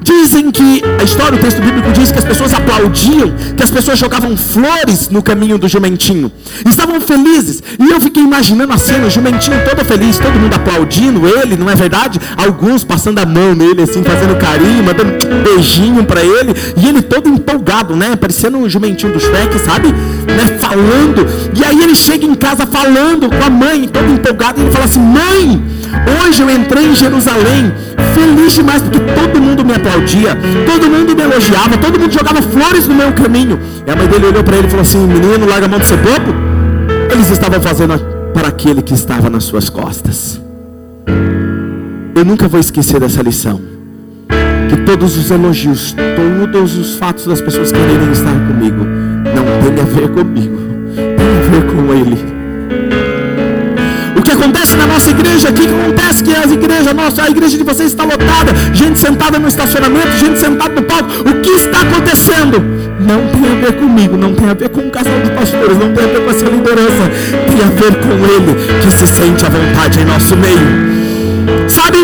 Dizem 0.06 0.52
que 0.52 0.82
a 1.00 1.02
história, 1.02 1.36
o 1.36 1.40
texto 1.40 1.60
bíblico 1.60 1.90
diz 1.90 2.12
que 2.12 2.18
as 2.20 2.24
pessoas 2.24 2.54
aplaudiam, 2.54 3.34
que 3.56 3.62
as 3.62 3.72
pessoas 3.72 3.98
jogavam 3.98 4.36
flores 4.36 5.08
no 5.08 5.20
caminho 5.20 5.58
do 5.58 5.66
jumentinho. 5.66 6.30
Estavam 6.64 7.00
felizes. 7.00 7.60
E 7.76 7.90
eu 7.90 8.00
fiquei 8.00 8.22
imaginando 8.22 8.72
a 8.72 8.78
cena, 8.78 9.08
o 9.08 9.10
jumentinho 9.10 9.56
todo 9.68 9.84
feliz, 9.84 10.16
todo 10.16 10.38
mundo 10.38 10.54
aplaudindo 10.54 11.26
ele, 11.26 11.56
não 11.56 11.68
é 11.68 11.74
verdade? 11.74 12.20
Alguns 12.36 12.84
passando 12.84 13.18
a 13.18 13.26
mão 13.26 13.52
nele, 13.52 13.82
assim, 13.82 14.04
fazendo 14.04 14.36
carinho, 14.36 14.84
mandando 14.84 15.26
um 15.26 15.42
beijinho 15.42 16.04
para 16.04 16.22
ele. 16.22 16.54
E 16.76 16.88
ele 16.88 17.02
todo 17.02 17.28
empolgado, 17.28 17.96
né? 17.96 18.14
Parecendo 18.14 18.58
um 18.58 18.68
jumentinho 18.68 19.12
do 19.12 19.18
Shrek, 19.18 19.58
sabe? 19.58 19.88
Né? 19.88 20.56
Falando. 20.60 21.26
E 21.52 21.64
aí 21.64 21.82
ele 21.82 21.96
chega 21.96 22.24
em 22.24 22.34
casa 22.36 22.64
falando 22.64 23.28
com 23.28 23.44
a 23.44 23.50
mãe, 23.50 23.88
todo 23.88 24.08
empolgado, 24.08 24.60
e 24.60 24.64
ele 24.64 24.70
fala 24.70 24.84
assim: 24.84 25.00
Mãe, 25.00 25.64
hoje 26.22 26.42
eu 26.42 26.50
entrei 26.50 26.86
em 26.86 26.94
Jerusalém, 26.94 27.72
feliz 28.16 28.54
demais, 28.54 28.82
porque 28.82 28.98
todo 28.98 29.40
mundo 29.40 29.64
me 29.64 29.74
aplaudia, 29.74 30.36
todo 30.66 30.90
mundo 30.90 31.14
me 31.14 31.22
elogiava, 31.22 31.76
todo 31.76 32.00
mundo 32.00 32.12
jogava 32.12 32.40
flores 32.40 32.88
no 32.88 32.94
meu 32.94 33.12
caminho. 33.12 33.58
E 33.86 33.90
a 33.90 33.96
mãe 33.96 34.06
dele 34.06 34.26
olhou 34.26 34.42
para 34.42 34.56
ele 34.56 34.66
e 34.66 34.70
falou 34.70 34.82
assim: 34.82 35.06
Menino, 35.06 35.46
larga 35.46 35.66
a 35.66 35.68
mão 35.68 35.78
de 35.78 35.86
ser 35.86 35.98
bobo. 35.98 36.34
Eles 37.12 37.30
estavam 37.30 37.60
fazendo 37.60 37.98
para 38.32 38.48
aquele 38.48 38.82
que 38.82 38.94
estava 38.94 39.28
nas 39.28 39.44
suas 39.44 39.68
costas. 39.68 40.40
Eu 42.14 42.24
nunca 42.24 42.48
vou 42.48 42.58
esquecer 42.58 42.98
dessa 42.98 43.22
lição. 43.22 43.60
Que 44.68 44.76
todos 44.78 45.16
os 45.16 45.30
elogios, 45.30 45.94
todos 46.16 46.76
os 46.76 46.96
fatos 46.96 47.26
das 47.26 47.40
pessoas 47.40 47.70
quererem 47.70 48.10
estar 48.10 48.32
comigo, 48.32 48.84
não 48.84 49.74
tem 49.74 49.80
a 49.80 49.86
ver 49.86 50.08
comigo, 50.08 50.58
tem 50.96 51.38
a 51.38 51.50
ver 51.50 51.66
com 51.72 51.94
Ele 51.94 52.36
acontece 54.36 54.76
na 54.76 54.86
nossa 54.86 55.10
igreja 55.10 55.48
aqui, 55.48 55.66
que 55.66 55.74
acontece 55.74 56.22
que 56.22 56.34
as 56.34 56.50
igrejas, 56.50 56.94
nossa, 56.94 57.22
a 57.22 57.30
igreja 57.30 57.56
de 57.56 57.64
vocês 57.64 57.90
está 57.90 58.04
lotada, 58.04 58.52
gente 58.72 58.98
sentada 58.98 59.38
no 59.38 59.48
estacionamento, 59.48 60.18
gente 60.18 60.38
sentada 60.38 60.74
no 60.74 60.82
palco. 60.82 61.10
O 61.28 61.40
que 61.40 61.50
está 61.50 61.80
acontecendo? 61.80 62.60
Não 63.00 63.26
tem 63.28 63.52
a 63.52 63.60
ver 63.60 63.72
comigo, 63.76 64.16
não 64.16 64.34
tem 64.34 64.48
a 64.48 64.54
ver 64.54 64.68
com 64.68 64.80
o 64.80 64.90
casal 64.90 65.20
de 65.20 65.30
pastores, 65.30 65.78
não 65.78 65.92
tem 65.92 66.04
a 66.04 66.08
ver 66.08 66.24
com 66.24 66.30
essa 66.30 66.44
liderança, 66.44 67.10
tem 67.46 67.60
a 67.60 67.70
ver 67.80 67.96
com 67.98 68.12
ele 68.12 68.80
que 68.80 68.90
se 68.90 69.06
sente 69.06 69.44
à 69.44 69.48
vontade 69.48 70.00
em 70.00 70.04
nosso 70.04 70.36
meio. 70.36 70.96
Sabe, 71.68 71.98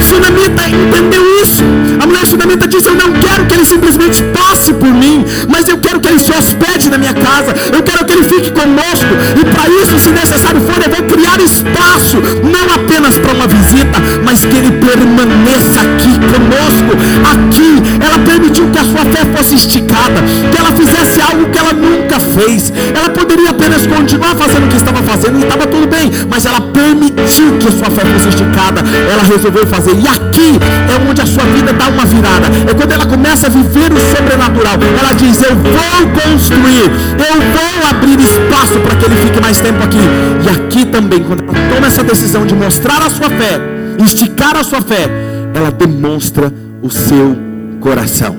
Sunamita 0.00 0.68
entendeu 0.68 1.22
isso. 1.42 1.62
A 2.00 2.06
mulher 2.06 2.26
Sunamita 2.26 2.68
disse: 2.68 2.88
Eu 2.88 2.94
não 2.94 3.12
quero 3.12 3.46
que 3.46 3.54
ele 3.54 3.64
simplesmente 3.64 4.22
passe 4.22 4.72
por 4.72 4.88
mim, 4.88 5.24
mas 5.48 5.68
eu 5.68 5.78
quero 5.78 6.00
que 6.00 6.08
ele 6.08 6.18
se 6.18 6.32
hospede 6.32 6.88
na 6.88 6.98
minha 6.98 7.14
casa. 7.14 7.54
Eu 7.72 7.82
quero 7.82 8.04
que 8.04 8.12
ele 8.12 8.22
fique 8.22 8.50
conosco. 8.50 9.06
E 9.40 9.44
para 9.44 9.68
isso, 9.82 9.98
se 9.98 10.10
necessário 10.10 10.60
for, 10.60 10.80
eu 10.82 10.90
criar 11.36 11.44
espaço, 11.44 12.16
não 12.42 12.74
apenas 12.74 13.18
para 13.18 13.32
uma 13.32 13.46
visita, 13.46 14.00
mas 14.24 14.44
que 14.44 14.56
ele 14.56 14.72
permaneça 14.72 15.80
aqui 15.80 16.18
conosco. 16.18 16.96
Aqui, 17.24 17.82
ela 18.00 18.18
permitiu 18.18 18.68
que 18.70 18.78
a 18.78 18.84
sua 18.84 19.04
fé 19.04 19.24
fosse 19.36 19.54
esticada, 19.54 20.22
que 20.50 20.58
ela 20.58 20.72
fizesse 20.72 21.20
algo 21.20 21.46
que 21.50 21.58
ela 21.58 21.72
nunca 21.72 22.18
fez. 22.18 22.72
Ela 22.94 23.10
poderia 23.10 23.50
apenas 23.50 23.86
continuar 23.86 24.34
fazendo 24.34 24.66
o 24.66 24.68
que 24.68 24.76
estava 24.76 25.02
fazendo 25.02 25.38
e 25.38 25.42
estava 25.42 25.66
tudo 25.66 25.86
bem, 25.86 26.10
mas 26.28 26.46
ela 26.46 26.60
permitiu 26.60 27.58
que 27.58 27.68
a 27.68 27.72
sua 27.72 27.90
fé 27.90 28.02
fosse 28.12 28.28
esticada 28.28 28.82
ela 29.10 29.22
resolveu 29.22 29.66
fazer. 29.66 29.92
E 29.92 30.08
aqui 30.08 30.58
é 30.88 31.10
onde 31.10 31.20
a 31.20 31.26
sua 31.26 31.44
vida 31.44 31.72
dá 31.72 31.88
uma 31.88 32.04
virada. 32.04 32.46
É 32.68 32.74
quando 32.74 32.92
ela 32.92 33.06
começa 33.06 33.46
a 33.46 33.50
viver 33.50 33.92
o 33.92 34.16
sobrenatural. 34.16 34.74
Ela 34.98 35.12
diz: 35.14 35.42
Eu 35.42 35.56
vou 35.56 36.22
construir, 36.22 36.90
eu 37.18 37.36
vou 37.40 37.90
abrir 37.90 38.20
espaço 38.20 38.78
para 38.80 38.96
que 38.96 39.06
ele 39.06 39.16
fique 39.16 39.40
mais 39.40 39.60
tempo 39.60 39.82
aqui. 39.82 39.98
E 40.44 40.48
aqui 40.48 40.65
também, 40.86 41.22
quando 41.22 41.42
ela 41.42 41.74
toma 41.74 41.86
essa 41.86 42.02
decisão 42.02 42.46
de 42.46 42.54
mostrar 42.54 43.02
a 43.02 43.10
sua 43.10 43.28
fé, 43.30 43.60
esticar 44.02 44.56
a 44.56 44.64
sua 44.64 44.80
fé, 44.80 45.08
ela 45.54 45.70
demonstra 45.70 46.52
o 46.82 46.90
seu 46.90 47.36
coração. 47.80 48.36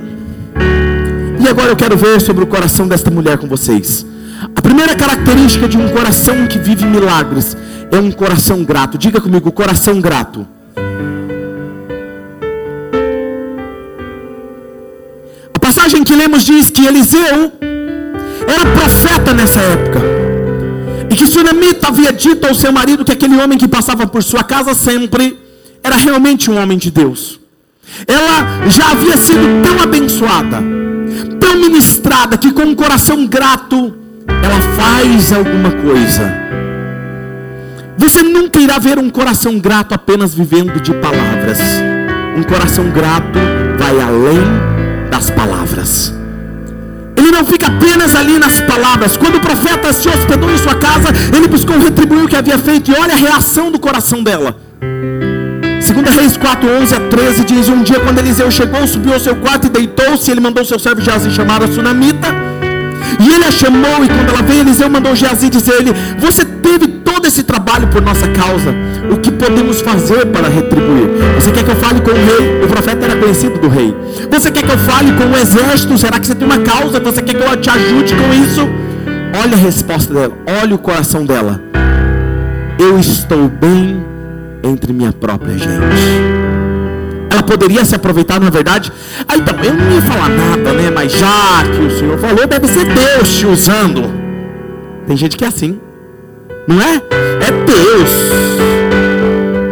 E 1.39 1.47
agora 1.47 1.69
eu 1.69 1.75
quero 1.75 1.95
ver 1.95 2.19
sobre 2.19 2.43
o 2.43 2.47
coração 2.47 2.87
desta 2.87 3.11
mulher 3.11 3.37
com 3.37 3.47
vocês. 3.47 4.05
A 4.55 4.61
primeira 4.61 4.95
característica 4.95 5.67
de 5.67 5.77
um 5.77 5.89
coração 5.89 6.47
que 6.47 6.59
vive 6.59 6.85
milagres 6.85 7.55
é 7.91 7.97
um 7.97 8.11
coração 8.11 8.63
grato. 8.63 8.97
Diga 8.97 9.21
comigo, 9.21 9.51
coração 9.51 10.01
grato. 10.01 10.47
A 15.53 15.59
passagem 15.59 16.03
que 16.03 16.15
lemos 16.15 16.43
diz 16.43 16.69
que 16.69 16.85
Eliseu 16.85 17.51
era 18.47 18.65
profeta 18.73 19.33
nessa 19.33 19.59
época. 19.59 20.16
Que 21.17 21.25
Sunamita 21.25 21.87
havia 21.87 22.13
dito 22.13 22.45
ao 22.45 22.53
seu 22.53 22.71
marido 22.71 23.03
que 23.03 23.11
aquele 23.11 23.35
homem 23.37 23.57
que 23.57 23.67
passava 23.67 24.05
por 24.05 24.21
sua 24.21 24.43
casa 24.43 24.75
sempre 24.75 25.35
era 25.83 25.97
realmente 25.97 26.51
um 26.51 26.61
homem 26.61 26.77
de 26.77 26.91
Deus. 26.91 27.39
Ela 28.05 28.67
já 28.69 28.91
havia 28.91 29.17
sido 29.17 29.63
tão 29.63 29.81
abençoada, 29.81 30.61
tão 31.39 31.55
ministrada, 31.55 32.37
que 32.37 32.51
com 32.51 32.61
um 32.61 32.75
coração 32.75 33.25
grato, 33.25 33.95
ela 34.27 34.61
faz 34.77 35.33
alguma 35.33 35.71
coisa. 35.71 36.31
Você 37.97 38.21
nunca 38.21 38.59
irá 38.59 38.77
ver 38.77 38.99
um 38.99 39.09
coração 39.09 39.57
grato 39.57 39.93
apenas 39.93 40.35
vivendo 40.35 40.79
de 40.79 40.93
palavras. 40.93 41.57
Um 42.37 42.43
coração 42.43 42.91
grato 42.91 43.39
vai 43.79 43.99
além 43.99 45.09
das 45.09 45.31
palavras. 45.31 46.16
Ele 47.27 47.35
não 47.35 47.45
fica 47.45 47.67
apenas 47.67 48.15
ali 48.15 48.39
nas 48.39 48.61
palavras. 48.61 49.17
Quando 49.17 49.35
o 49.35 49.41
profeta 49.41 49.91
se 49.91 50.07
hospedou 50.07 50.49
em 50.49 50.57
sua 50.57 50.75
casa, 50.75 51.09
ele 51.35 51.45
buscou 51.45 51.77
retribuir 51.77 52.23
o 52.23 52.27
que 52.27 52.37
havia 52.37 52.57
feito. 52.57 52.89
E 52.89 52.93
olha 52.93 53.15
a 53.15 53.17
reação 53.17 53.69
do 53.69 53.77
coração 53.77 54.23
dela. 54.23 54.55
Segunda 55.81 56.09
Reis 56.09 56.37
4, 56.37 56.69
11 56.69 56.95
a 56.95 56.99
13 57.01 57.43
diz: 57.43 57.67
Um 57.67 57.83
dia 57.83 57.99
quando 57.99 58.19
Eliseu 58.19 58.49
chegou, 58.49 58.87
subiu 58.87 59.13
ao 59.13 59.19
seu 59.19 59.35
quarto 59.35 59.67
e 59.67 59.69
deitou-se. 59.69 60.31
Ele 60.31 60.39
mandou 60.39 60.63
seu 60.63 60.79
servo 60.79 61.01
Jazi 61.01 61.29
chamar 61.31 61.61
a 61.61 61.67
Sunamita. 61.67 62.29
E 63.19 63.33
ele 63.33 63.43
a 63.43 63.51
chamou, 63.51 64.05
e 64.05 64.07
quando 64.07 64.29
ela 64.29 64.41
veio, 64.41 64.61
Eliseu 64.61 64.89
mandou 64.89 65.13
Jazi 65.13 65.49
dizer-lhe: 65.49 65.91
Você 66.19 66.45
teve 66.45 66.87
todo 66.87 67.27
esse 67.27 67.43
trabalho 67.43 67.56
fale 67.67 67.85
por 67.87 68.01
nossa 68.01 68.27
causa, 68.29 68.73
o 69.11 69.17
que 69.17 69.29
podemos 69.29 69.81
fazer 69.81 70.25
para 70.27 70.47
retribuir? 70.47 71.09
Você 71.35 71.51
quer 71.51 71.63
que 71.65 71.71
eu 71.71 71.75
fale 71.75 71.99
com 71.99 72.11
o 72.11 72.13
rei? 72.13 72.63
O 72.63 72.67
profeta 72.67 73.05
era 73.05 73.15
conhecido 73.17 73.59
do 73.59 73.67
rei. 73.67 73.93
Você 74.31 74.49
quer 74.49 74.63
que 74.63 74.71
eu 74.71 74.77
fale 74.77 75.11
com 75.11 75.25
o 75.25 75.37
exército? 75.37 75.97
Será 75.97 76.17
que 76.17 76.27
você 76.27 76.35
tem 76.35 76.47
uma 76.47 76.59
causa? 76.59 76.99
Você 77.01 77.21
quer 77.21 77.35
que 77.35 77.43
eu 77.43 77.57
te 77.57 77.69
ajude 77.69 78.15
com 78.15 78.33
isso? 78.33 78.61
Olha 79.43 79.53
a 79.53 79.57
resposta 79.57 80.13
dela, 80.13 80.33
olha 80.61 80.75
o 80.75 80.77
coração 80.77 81.25
dela. 81.25 81.61
Eu 82.79 82.97
estou 82.97 83.49
bem 83.49 84.03
entre 84.63 84.93
minha 84.93 85.11
própria 85.11 85.57
gente 85.57 86.37
ela 87.29 87.43
poderia 87.43 87.85
se 87.85 87.93
aproveitar, 87.93 88.39
na 88.39 88.49
verdade. 88.49 88.91
Ah, 89.27 89.37
então, 89.37 89.53
eu 89.63 89.73
não 89.73 89.91
ia 89.91 90.01
falar 90.01 90.29
nada, 90.29 90.73
né? 90.73 90.89
Mas 90.89 91.11
já 91.11 91.63
que 91.71 91.81
o 91.85 91.91
Senhor 91.91 92.17
falou, 92.17 92.47
deve 92.47 92.67
ser 92.67 92.85
Deus 92.85 93.35
te 93.35 93.45
usando. 93.45 94.11
Tem 95.05 95.15
gente 95.15 95.37
que 95.37 95.45
é 95.45 95.47
assim, 95.47 95.79
não 96.67 96.81
é? 96.81 97.01
Deus. 97.77 98.11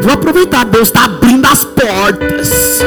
Vou 0.01 0.13
aproveitar, 0.13 0.63
Deus 0.65 0.89
está 0.89 1.05
abrindo 1.05 1.45
as 1.47 1.63
portas. 1.63 2.83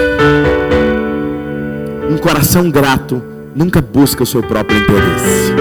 Um 2.09 2.17
coração 2.19 2.71
grato 2.71 3.21
nunca 3.55 3.81
busca 3.81 4.23
o 4.23 4.27
seu 4.27 4.43
próprio 4.43 4.79
interesse. 4.79 5.53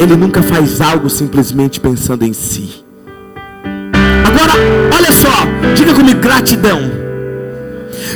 Ele 0.00 0.16
nunca 0.16 0.42
faz 0.42 0.80
algo 0.80 1.10
simplesmente 1.10 1.78
pensando 1.78 2.24
em 2.24 2.32
si. 2.32 2.82
Agora, 4.24 4.54
olha 4.96 5.12
só, 5.12 5.74
diga 5.74 5.92
comigo 5.92 6.20
gratidão. 6.20 6.80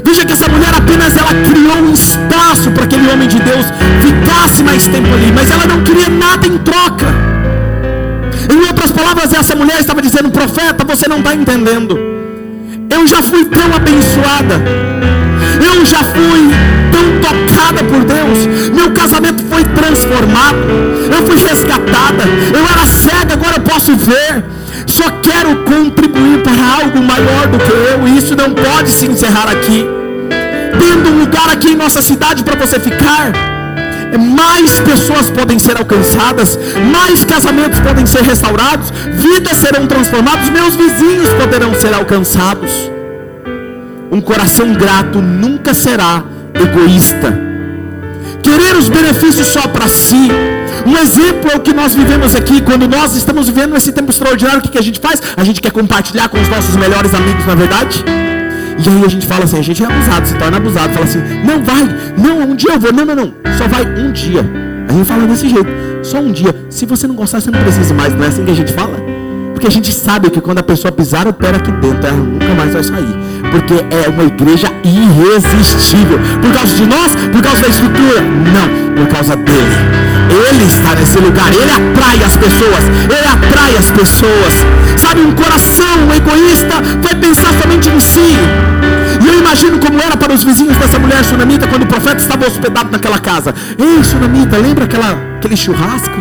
Veja 0.02 0.25
que 0.25 0.33
essa 0.33 0.49
mulher 0.49 0.75
apenas 0.75 1.14
ela 1.17 1.35
criou 1.35 1.76
um 1.76 1.93
espaço 1.93 2.71
para 2.71 2.85
aquele 2.85 3.11
homem 3.11 3.29
de 3.29 3.38
Deus 3.41 3.67
ficasse 4.00 4.62
mais 4.62 4.87
tempo 4.87 5.12
ali, 5.12 5.31
mas 5.35 5.50
ela 5.50 5.67
não 5.67 5.83
queria 5.83 6.09
nada 6.09 6.47
em 6.47 6.57
troca. 6.59 7.32
Outras 8.83 9.01
palavras, 9.01 9.33
essa 9.33 9.55
mulher 9.55 9.79
estava 9.79 10.03
dizendo: 10.03 10.29
profeta, 10.29 10.85
você 10.85 11.07
não 11.07 11.19
está 11.19 11.33
entendendo. 11.33 11.97
Eu 12.91 13.07
já 13.07 13.23
fui 13.23 13.45
tão 13.45 13.73
abençoada. 13.73 14.61
Eu 15.65 15.87
já 15.87 16.03
fui 16.03 16.51
tão 16.91 17.21
tocada 17.21 17.85
por 17.85 18.03
Deus. 18.03 18.71
Meu 18.75 18.91
casamento 18.91 19.45
foi 19.49 19.62
transformado. 19.62 20.57
Eu 21.17 21.25
fui 21.25 21.37
resgatada. 21.37 22.25
Eu 22.53 22.67
era 22.67 22.85
cega, 22.85 23.35
agora 23.35 23.59
eu 23.59 23.61
posso 23.61 23.95
ver 23.95 24.45
só 24.85 25.09
quero 25.23 25.59
contribuir 25.59 26.43
para 26.43 26.83
algo 26.83 27.01
maior 27.03 27.47
do 27.47 27.59
que 27.59 27.71
eu, 27.71 28.09
e 28.09 28.19
isso 28.19 28.35
não 28.35 28.51
pode 28.51 28.91
se 28.91 29.07
encerrar 29.07 29.49
aqui. 29.49 29.87
Tendo 30.79 31.09
um 31.09 31.21
lugar 31.21 31.49
aqui 31.51 31.69
em 31.69 31.77
nossa 31.77 32.03
cidade 32.03 32.43
para 32.43 32.57
você 32.57 32.81
ficar, 32.81 33.33
mais 34.19 34.81
pessoas 34.81 35.31
podem 35.31 35.59
ser 35.59 35.76
alcançadas, 35.76 36.59
mais 36.92 37.25
casamentos 37.25 37.81
podem 37.81 38.07
ser 38.07 38.23
restaurados, 38.23 38.92
vidas 39.14 39.59
serão 39.59 39.87
transformadas, 39.87 40.50
meus 40.50 40.76
vizinhos 40.76 41.28
poderão 41.31 41.75
ser 41.75 41.95
alcançados. 41.95 42.71
Um 44.11 44.21
coração 44.21 44.73
grato 44.75 45.21
nunca 45.21 45.73
será 45.73 46.23
egoísta 46.54 47.52
querer 48.42 48.76
os 48.76 48.88
benefícios 48.88 49.47
só 49.47 49.66
para 49.69 49.88
si. 49.88 50.28
Um 50.85 50.97
exemplo 50.99 51.50
é 51.50 51.57
o 51.57 51.61
que 51.61 51.73
nós 51.73 51.95
vivemos 51.95 52.35
aqui, 52.35 52.61
quando 52.61 52.88
nós 52.88 53.14
estamos 53.14 53.47
vivendo 53.47 53.76
esse 53.76 53.92
tempo 53.92 54.11
extraordinário, 54.11 54.59
o 54.59 54.62
que, 54.62 54.71
que 54.71 54.78
a 54.78 54.83
gente 54.83 54.99
faz? 54.99 55.23
A 55.37 55.45
gente 55.45 55.61
quer 55.61 55.71
compartilhar 55.71 56.28
com 56.28 56.40
os 56.40 56.49
nossos 56.49 56.76
melhores 56.76 57.14
amigos, 57.14 57.47
na 57.47 57.52
é 57.52 57.57
verdade? 57.57 58.04
E 58.79 58.88
aí 58.88 59.05
a 59.05 59.09
gente 59.09 59.26
fala 59.26 59.45
assim, 59.45 59.59
a 59.59 59.62
gente 59.62 59.83
é 59.83 59.87
abusado, 59.87 60.26
se 60.26 60.35
torna 60.37 60.57
abusado, 60.57 60.93
fala 60.93 61.05
assim, 61.05 61.21
não 61.45 61.62
vai, 61.62 61.83
não, 62.17 62.50
um 62.50 62.57
dia 62.57 62.73
eu 62.73 62.81
vou, 62.81 62.93
não, 62.93 63.05
não, 63.05 63.14
não, 63.14 63.35
só 63.57 63.69
vai 63.69 63.85
um 63.85 64.12
dia. 64.12 64.45
A 64.88 64.93
gente 64.93 65.07
fala 65.07 65.26
desse 65.26 65.49
jeito, 65.49 65.69
só 66.02 66.19
um 66.19 66.33
dia. 66.33 66.55
Se 66.69 66.85
você 66.87 67.07
não 67.07 67.14
gostar, 67.14 67.41
você 67.41 67.50
não 67.50 67.61
precisa 67.61 67.95
mais, 67.95 68.14
não 68.14 68.25
é 68.25 68.29
assim 68.29 68.45
que 68.45 68.50
a 68.50 68.55
gente 68.55 68.73
fala? 68.73 68.97
Porque 69.52 69.67
a 69.67 69.71
gente 69.71 69.93
sabe 69.93 70.29
que 70.29 70.41
quando 70.41 70.59
a 70.59 70.62
pessoa 70.62 70.91
pisar 70.91 71.29
o 71.29 71.33
pé 71.33 71.50
aqui 71.50 71.71
dentro, 71.71 72.07
ela 72.07 72.17
nunca 72.17 72.55
mais 72.55 72.73
vai 72.73 72.83
sair. 72.83 73.17
Porque 73.50 73.75
é 73.95 74.09
uma 74.09 74.25
igreja 74.25 74.67
irresistível. 74.83 76.19
Por 76.41 76.52
causa 76.52 76.75
de 76.75 76.87
nós? 76.87 77.14
Por 77.31 77.43
causa 77.43 77.62
da 77.62 77.69
estrutura? 77.69 78.21
Não, 78.23 78.97
por 78.97 79.13
causa 79.15 79.37
dele. 79.37 80.12
Ele 80.52 80.65
está 80.65 80.95
nesse 80.95 81.19
lugar, 81.19 81.52
ele 81.52 81.71
atrai 81.71 82.23
as 82.23 82.36
pessoas, 82.36 82.84
ele 83.04 83.26
atrai 83.26 83.76
as 83.76 83.91
pessoas. 83.91 84.54
Sabe, 84.97 85.21
um 85.23 85.32
coração 85.32 86.12
egoísta 86.15 86.80
vai 87.00 87.15
pensar 87.15 87.52
somente 87.60 87.88
em 87.88 88.00
si. 88.00 88.36
E 89.23 89.26
eu 89.26 89.38
imagino 89.38 89.78
como 89.78 90.00
era 90.00 90.17
para 90.17 90.32
os 90.32 90.45
vizinhos 90.45 90.76
dessa 90.76 90.99
mulher 90.99 91.25
sunamita 91.25 91.67
quando 91.67 91.84
o 91.84 91.86
profeta 91.86 92.19
estava 92.19 92.47
hospedado 92.47 92.91
naquela 92.91 93.19
casa. 93.19 93.54
Ei, 93.78 94.04
sunamita, 94.04 94.56
lembra 94.58 94.84
aquela, 94.84 95.12
aquele 95.36 95.56
churrasco? 95.56 96.17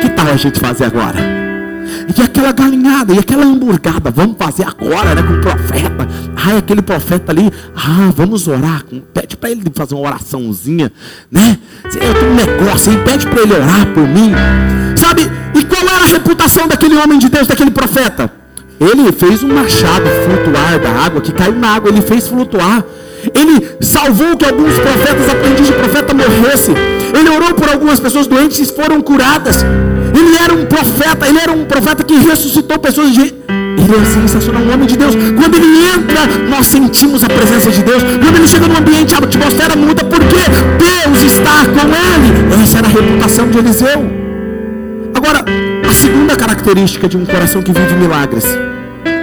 Que 0.00 0.08
tal 0.10 0.28
a 0.28 0.36
gente 0.36 0.58
fazer 0.58 0.84
agora? 0.84 1.45
E 2.14 2.22
aquela 2.22 2.52
galinhada, 2.52 3.12
e 3.12 3.18
aquela 3.18 3.44
hamburgada, 3.44 4.10
vamos 4.10 4.36
fazer 4.38 4.64
agora, 4.64 5.14
né? 5.14 5.22
Com 5.22 5.34
o 5.34 5.40
profeta. 5.40 6.08
Ai, 6.36 6.58
aquele 6.58 6.82
profeta 6.82 7.32
ali, 7.32 7.52
ah, 7.74 8.12
vamos 8.14 8.46
orar. 8.46 8.84
Pede 9.12 9.36
para 9.36 9.50
ele 9.50 9.62
fazer 9.74 9.94
uma 9.94 10.08
oraçãozinha, 10.08 10.92
né? 11.30 11.58
Eu 11.84 12.14
tenho 12.14 12.30
um 12.30 12.34
negócio 12.34 12.92
aí, 12.92 12.98
pede 12.98 13.26
para 13.26 13.42
ele 13.42 13.54
orar 13.54 13.86
por 13.92 14.06
mim. 14.06 14.32
Sabe? 14.96 15.22
E 15.54 15.64
qual 15.64 15.82
era 15.82 16.04
a 16.04 16.08
reputação 16.08 16.68
daquele 16.68 16.96
homem 16.96 17.18
de 17.18 17.28
Deus, 17.28 17.46
daquele 17.46 17.70
profeta? 17.70 18.30
Ele 18.78 19.10
fez 19.12 19.42
um 19.42 19.52
machado 19.52 20.04
flutuar 20.24 20.78
da 20.78 20.90
água, 20.90 21.20
que 21.20 21.32
caiu 21.32 21.54
na 21.54 21.74
água, 21.74 21.90
ele 21.90 22.02
fez 22.02 22.28
flutuar. 22.28 22.84
Ele 23.34 23.68
salvou 23.80 24.36
que 24.36 24.44
alguns 24.44 24.78
profetas, 24.78 25.28
aprendizes 25.28 25.66
de 25.66 25.72
profeta, 25.72 26.14
morressem. 26.14 26.74
Ele 27.18 27.30
orou 27.30 27.54
por 27.54 27.68
algumas 27.68 27.98
pessoas 27.98 28.26
doentes 28.26 28.58
e 28.58 28.66
foram 28.66 29.00
curadas. 29.00 29.64
Ele 30.14 30.36
era 30.36 30.52
um 30.54 30.66
profeta, 30.66 31.26
ele 31.26 31.38
era 31.38 31.52
um 31.52 31.64
profeta 31.64 32.04
que 32.04 32.14
ressuscitou 32.14 32.78
pessoas 32.78 33.12
de. 33.12 33.22
Ele 33.22 33.94
é 34.00 34.04
sensacional, 34.04 34.62
um 34.62 34.72
homem 34.72 34.86
de 34.86 34.96
Deus. 34.96 35.14
Quando 35.14 35.54
ele 35.54 35.86
entra, 35.86 36.26
nós 36.48 36.66
sentimos 36.66 37.24
a 37.24 37.28
presença 37.28 37.70
de 37.70 37.82
Deus. 37.82 38.02
Quando 38.02 38.36
ele 38.36 38.46
chega 38.46 38.66
no 38.66 38.76
ambiente, 38.76 39.14
a 39.14 39.18
atmosfera 39.18 39.76
muda, 39.76 40.04
porque 40.04 40.36
Deus 40.78 41.32
está 41.32 41.64
com 41.66 41.86
ele. 41.88 42.62
Essa 42.62 42.78
era 42.78 42.86
a 42.86 42.90
reputação 42.90 43.48
de 43.48 43.58
Eliseu. 43.58 44.26
Agora, 45.14 45.44
a 45.88 45.92
segunda 45.94 46.36
característica 46.36 47.08
de 47.08 47.16
um 47.16 47.24
coração 47.24 47.62
que 47.62 47.72
vive 47.72 47.94
milagres: 47.94 48.44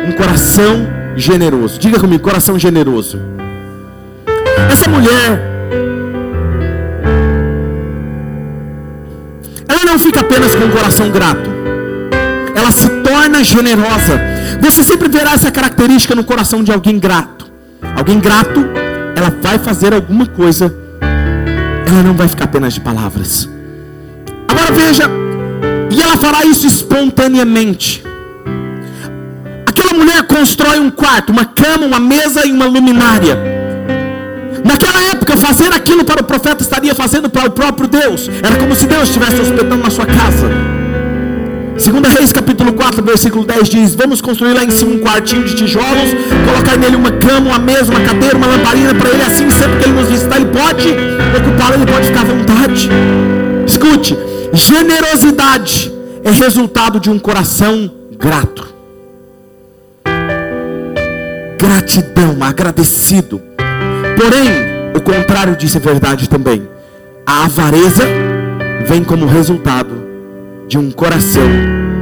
um 0.07 0.11
coração 0.13 0.87
generoso. 1.15 1.79
Diga 1.79 1.99
comigo, 1.99 2.23
coração 2.23 2.57
generoso. 2.57 3.19
Essa 4.71 4.89
mulher 4.89 5.52
não 9.93 9.99
fica 9.99 10.21
apenas 10.21 10.55
com 10.55 10.65
o 10.65 10.71
coração 10.71 11.11
grato, 11.11 11.51
ela 12.55 12.71
se 12.71 12.89
torna 13.03 13.43
generosa. 13.43 14.19
Você 14.59 14.83
sempre 14.83 15.07
verá 15.07 15.33
essa 15.33 15.51
característica 15.51 16.15
no 16.15 16.23
coração 16.23 16.63
de 16.63 16.71
alguém 16.71 16.97
grato. 16.97 17.45
Alguém 17.95 18.19
grato, 18.19 18.65
ela 19.15 19.31
vai 19.39 19.59
fazer 19.59 19.93
alguma 19.93 20.25
coisa, 20.25 20.73
ela 21.85 22.01
não 22.01 22.15
vai 22.15 22.27
ficar 22.27 22.45
apenas 22.45 22.73
de 22.73 22.81
palavras. 22.81 23.47
Agora 24.47 24.71
veja, 24.71 25.03
e 25.91 26.01
ela 26.01 26.17
fará 26.17 26.43
isso 26.43 26.65
espontaneamente. 26.65 28.03
Aquela 29.67 29.93
mulher 29.93 30.23
constrói 30.23 30.79
um 30.79 30.89
quarto, 30.89 31.31
uma 31.31 31.45
cama, 31.45 31.85
uma 31.85 31.99
mesa 31.99 32.47
e 32.47 32.51
uma 32.51 32.65
luminária. 32.65 33.52
Naquela 34.73 35.03
época, 35.03 35.37
fazer 35.37 35.71
aquilo 35.71 36.03
para 36.03 36.21
o 36.21 36.23
profeta 36.23 36.63
estaria 36.63 36.95
fazendo 36.95 37.29
para 37.29 37.47
o 37.47 37.51
próprio 37.51 37.87
Deus. 37.87 38.27
Era 38.41 38.55
como 38.55 38.75
se 38.75 38.87
Deus 38.87 39.03
estivesse 39.03 39.39
hospedando 39.39 39.77
na 39.83 39.91
sua 39.91 40.07
casa. 40.07 40.49
Segunda 41.77 42.09
Reis 42.09 42.33
capítulo 42.33 42.73
4, 42.73 43.03
versículo 43.03 43.45
10 43.45 43.69
diz: 43.69 43.93
Vamos 43.93 44.19
construir 44.19 44.53
lá 44.53 44.63
em 44.63 44.71
cima 44.71 44.95
um 44.95 44.99
quartinho 44.99 45.43
de 45.43 45.55
tijolos, 45.55 46.15
colocar 46.43 46.75
nele 46.75 46.95
uma 46.95 47.11
cama, 47.11 47.51
uma 47.51 47.59
mesa, 47.59 47.91
uma 47.91 47.99
cadeira, 47.99 48.35
uma 48.35 48.47
lamparina 48.47 48.95
para 48.95 49.11
ele, 49.11 49.21
assim 49.21 49.47
sempre 49.51 49.77
que 49.77 49.85
ele 49.85 49.93
nos 49.93 50.09
visitar, 50.09 50.37
ele 50.37 50.47
pode 50.47 50.89
ocupá-la, 50.89 51.75
ele 51.75 51.85
pode 51.85 52.07
ficar 52.07 52.21
à 52.21 52.23
vontade. 52.23 52.89
Escute, 53.67 54.17
generosidade 54.53 55.93
é 56.23 56.31
resultado 56.31 56.99
de 56.99 57.11
um 57.11 57.19
coração 57.19 57.91
grato. 58.17 58.73
Gratidão, 61.59 62.37
agradecido. 62.41 63.52
Porém, 64.15 64.93
o 64.95 65.01
contrário 65.01 65.55
disso 65.55 65.77
é 65.77 65.81
verdade 65.81 66.29
também. 66.29 66.67
A 67.25 67.45
avareza 67.45 68.03
vem 68.85 69.03
como 69.03 69.25
resultado 69.25 70.03
de 70.67 70.77
um 70.77 70.91
coração 70.91 71.49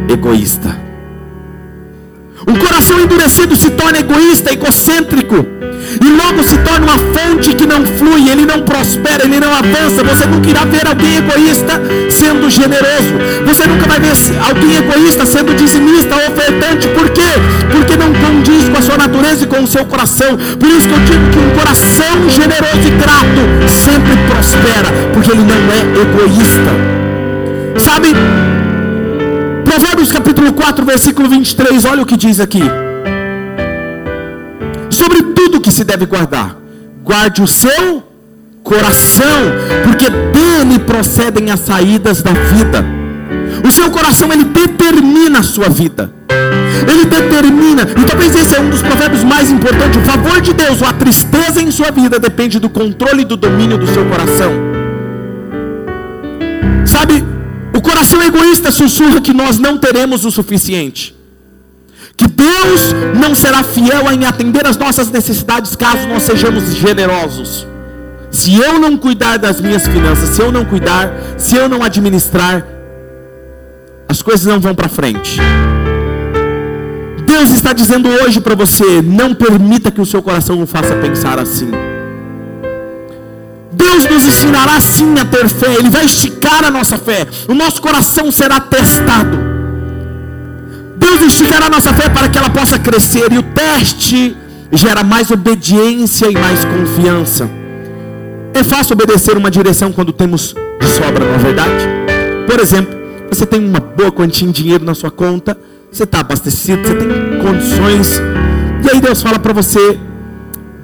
egoísta. 0.10 0.91
Um 2.48 2.56
coração 2.56 3.00
endurecido 3.00 3.56
se 3.56 3.70
torna 3.72 4.00
egoísta, 4.00 4.52
egocêntrico. 4.52 5.46
E 6.00 6.10
logo 6.10 6.44
se 6.44 6.58
torna 6.60 6.86
uma 6.86 6.98
fonte 6.98 7.54
que 7.54 7.66
não 7.66 7.86
flui, 7.86 8.30
ele 8.30 8.46
não 8.46 8.62
prospera, 8.62 9.24
ele 9.26 9.40
não 9.40 9.54
avança. 9.54 10.04
Você 10.04 10.26
nunca 10.26 10.50
irá 10.50 10.64
ver 10.64 10.88
alguém 10.88 11.18
egoísta 11.18 11.82
sendo 12.10 12.50
generoso. 12.50 13.14
Você 13.46 13.66
nunca 13.68 13.88
vai 13.88 14.00
ver 14.00 14.14
alguém 14.48 14.76
egoísta 14.78 15.26
sendo 15.26 15.54
dizimista 15.54 16.16
ofertante. 16.16 16.88
Por 16.90 17.10
quê? 17.10 17.28
Porque 17.72 17.98
não 17.98 18.14
condiz 18.14 18.70
com 18.70 18.78
a 18.78 18.82
sua 18.82 18.98
natureza 18.98 19.44
e 19.44 19.48
com 19.48 19.64
o 19.64 19.68
seu 19.68 19.86
coração. 19.86 20.38
Por 20.38 20.70
isso 20.70 20.88
que 20.88 20.94
eu 20.94 21.00
digo 21.00 21.30
que 21.32 21.40
um 21.40 21.50
coração 21.52 22.30
generoso 22.30 22.88
e 22.88 22.92
grato 22.92 23.42
sempre 23.84 24.18
prospera, 24.30 24.92
porque 25.14 25.32
ele 25.32 25.44
não 25.44 25.56
é 25.74 26.02
egoísta. 26.02 26.72
Sabe? 27.78 28.16
Provérbios 29.72 30.12
capítulo 30.12 30.52
4, 30.52 30.86
versículo 30.86 31.30
23, 31.30 31.86
olha 31.86 32.04
o 32.04 32.06
que 32.06 32.18
diz 32.18 32.42
aqui. 32.42 32.60
Sobre 34.90 35.24
tudo 35.34 35.62
que 35.62 35.72
se 35.72 35.86
deve 35.86 36.06
guardar, 36.06 36.58
guarde 37.02 37.42
o 37.42 37.48
seu 37.48 38.04
coração, 38.62 39.40
porque 39.86 40.10
dele 40.10 40.78
procedem 40.86 41.52
as 41.52 41.62
saídas 41.62 42.22
da 42.22 42.34
vida. 42.34 42.84
O 43.66 43.72
seu 43.72 43.90
coração 43.90 44.30
ele 44.34 44.44
determina 44.44 45.40
a 45.40 45.44
sua 45.44 45.70
vida. 45.70 46.14
Ele 46.86 47.06
determina, 47.06 47.84
e 47.84 48.04
talvez 48.04 48.36
esse 48.36 48.54
é 48.54 48.60
um 48.60 48.70
dos 48.70 48.82
provérbios 48.82 49.24
mais 49.24 49.50
importantes. 49.50 50.02
O 50.02 50.04
favor 50.06 50.42
de 50.42 50.52
Deus 50.52 50.82
ou 50.82 50.88
a 50.90 50.92
tristeza 50.92 51.62
em 51.62 51.72
sua 51.72 51.92
vida 51.92 52.20
depende 52.20 52.60
do 52.60 52.70
controle 52.70 53.22
e 53.22 53.26
do 53.26 53.38
domínio 53.38 53.78
do 53.78 53.88
seu 53.88 54.04
coração. 54.04 54.52
Sabe, 56.84 57.24
o 57.82 57.84
coração 57.84 58.22
egoísta 58.22 58.72
sussurra 58.72 59.20
que 59.20 59.34
nós 59.34 59.58
não 59.58 59.76
teremos 59.76 60.24
o 60.24 60.30
suficiente. 60.30 61.16
Que 62.16 62.28
Deus 62.28 62.94
não 63.20 63.34
será 63.34 63.64
fiel 63.64 64.12
em 64.12 64.24
atender 64.24 64.68
as 64.68 64.78
nossas 64.78 65.10
necessidades 65.10 65.76
caso 65.76 66.08
nós 66.08 66.22
sejamos 66.22 66.76
generosos. 66.76 67.66
Se 68.30 68.56
eu 68.56 68.78
não 68.78 68.96
cuidar 68.96 69.38
das 69.38 69.60
minhas 69.60 69.88
finanças, 69.88 70.30
se 70.30 70.42
eu 70.42 70.52
não 70.52 70.64
cuidar, 70.64 71.12
se 71.40 71.56
eu 71.56 71.68
não 71.68 71.82
administrar, 71.82 72.64
as 74.08 74.22
coisas 74.22 74.46
não 74.46 74.60
vão 74.60 74.76
para 74.76 74.88
frente. 74.88 75.40
Deus 77.26 77.50
está 77.50 77.74
dizendo 77.74 78.10
hoje 78.10 78.40
para 78.40 78.54
você: 78.54 79.02
não 79.02 79.34
permita 79.34 79.90
que 79.90 80.00
o 80.00 80.06
seu 80.06 80.22
coração 80.22 80.62
o 80.62 80.68
faça 80.68 80.96
pensar 80.98 81.40
assim. 81.40 81.72
Deus 83.92 84.06
nos 84.06 84.28
ensinará 84.28 84.80
sim 84.80 85.14
a 85.20 85.26
ter 85.26 85.50
fé, 85.50 85.74
Ele 85.78 85.90
vai 85.90 86.06
esticar 86.06 86.64
a 86.64 86.72
nossa 86.72 86.98
fé, 86.98 87.28
o 87.48 87.54
nosso 87.54 87.82
coração 87.82 88.32
será 88.32 88.60
testado. 88.60 89.38
Deus 90.98 91.22
esticará 91.22 91.66
a 91.66 91.70
nossa 91.70 91.94
fé 91.94 92.08
para 92.08 92.30
que 92.30 92.38
ela 92.38 92.50
possa 92.50 92.80
crescer, 92.80 93.32
e 93.32 93.38
o 93.38 93.44
teste 93.44 94.38
gera 94.72 95.04
mais 95.04 95.30
obediência 95.30 96.30
e 96.30 96.34
mais 96.34 96.64
confiança. 96.64 97.50
É 98.54 98.64
fácil 98.64 98.94
obedecer 98.94 99.36
uma 99.36 99.52
direção 99.52 99.92
quando 99.92 100.14
temos 100.14 100.56
de 100.80 100.88
sobra, 100.88 101.26
não 101.26 101.36
é 101.36 101.38
verdade? 101.38 101.88
Por 102.48 102.60
exemplo, 102.60 102.98
você 103.30 103.46
tem 103.46 103.60
uma 103.60 103.80
boa 103.80 104.12
quantia 104.12 104.48
de 104.48 104.54
dinheiro 104.54 104.86
na 104.86 104.94
sua 104.94 105.12
conta, 105.12 105.58
você 105.92 106.04
está 106.04 106.20
abastecido, 106.22 106.82
você 106.82 106.96
tem 106.96 107.08
condições, 107.42 108.22
e 108.86 108.90
aí 108.90 109.02
Deus 109.02 109.22
fala 109.22 109.38
para 109.38 109.52
você: 109.52 110.00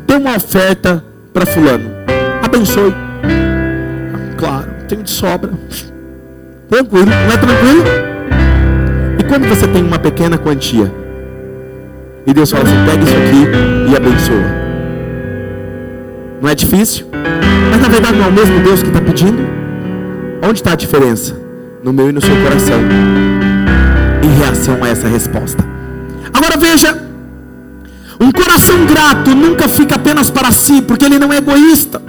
dê 0.06 0.16
uma 0.16 0.36
oferta 0.36 1.04
para 1.34 1.46
Fulano, 1.46 1.97
abençoe. 2.48 2.94
Claro, 4.38 4.68
tenho 4.88 5.04
de 5.04 5.12
sobra, 5.12 5.52
tranquilo, 6.70 7.06
não 7.06 7.34
é 7.34 7.38
tranquilo? 7.38 7.84
E 9.20 9.24
quando 9.24 9.48
você 9.48 9.68
tem 9.68 9.84
uma 9.84 10.00
pequena 10.00 10.38
quantia, 10.38 10.92
e 12.26 12.34
Deus 12.34 12.52
fala 12.52 12.64
assim: 12.64 12.86
pega 12.86 13.04
isso 13.04 13.16
aqui 13.16 13.92
e 13.92 13.96
abençoa. 13.96 14.68
Não 16.42 16.50
é 16.50 16.56
difícil? 16.56 17.08
Mas 17.72 17.82
na 17.82 17.88
verdade 17.88 18.18
não 18.18 18.26
é 18.26 18.28
o 18.30 18.34
mesmo 18.34 18.60
Deus 18.60 18.84
que 18.84 18.90
está 18.90 19.02
pedindo? 19.02 19.48
Onde 20.42 20.60
está 20.60 20.74
a 20.74 20.76
diferença? 20.76 21.36
No 21.84 21.92
meu 21.92 22.10
e 22.10 22.12
no 22.12 22.22
seu 22.22 22.36
coração 22.44 22.80
em 24.24 24.40
reação 24.40 24.84
a 24.84 24.90
essa 24.90 25.08
resposta. 25.08 25.64
Agora 26.34 26.58
veja, 26.58 27.07
um 28.20 28.32
coração 28.32 28.86
grato 28.86 29.36
nunca 29.36 29.68
fica 29.68 29.96
apenas 29.96 30.30
para 30.30 30.52
si, 30.52 30.82
porque 30.82 31.06
ele 31.06 31.20
não 31.20 31.32
é 31.32 31.38
egoísta. 31.38 32.02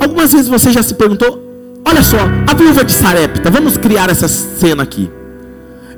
Algumas 0.00 0.32
vezes 0.32 0.48
você 0.48 0.72
já 0.72 0.82
se 0.82 0.94
perguntou, 0.94 1.40
olha 1.84 2.02
só, 2.02 2.18
a 2.46 2.54
viúva 2.54 2.84
de 2.84 2.92
Sarepta, 2.92 3.50
vamos 3.50 3.76
criar 3.76 4.10
essa 4.10 4.26
cena 4.26 4.82
aqui. 4.82 5.10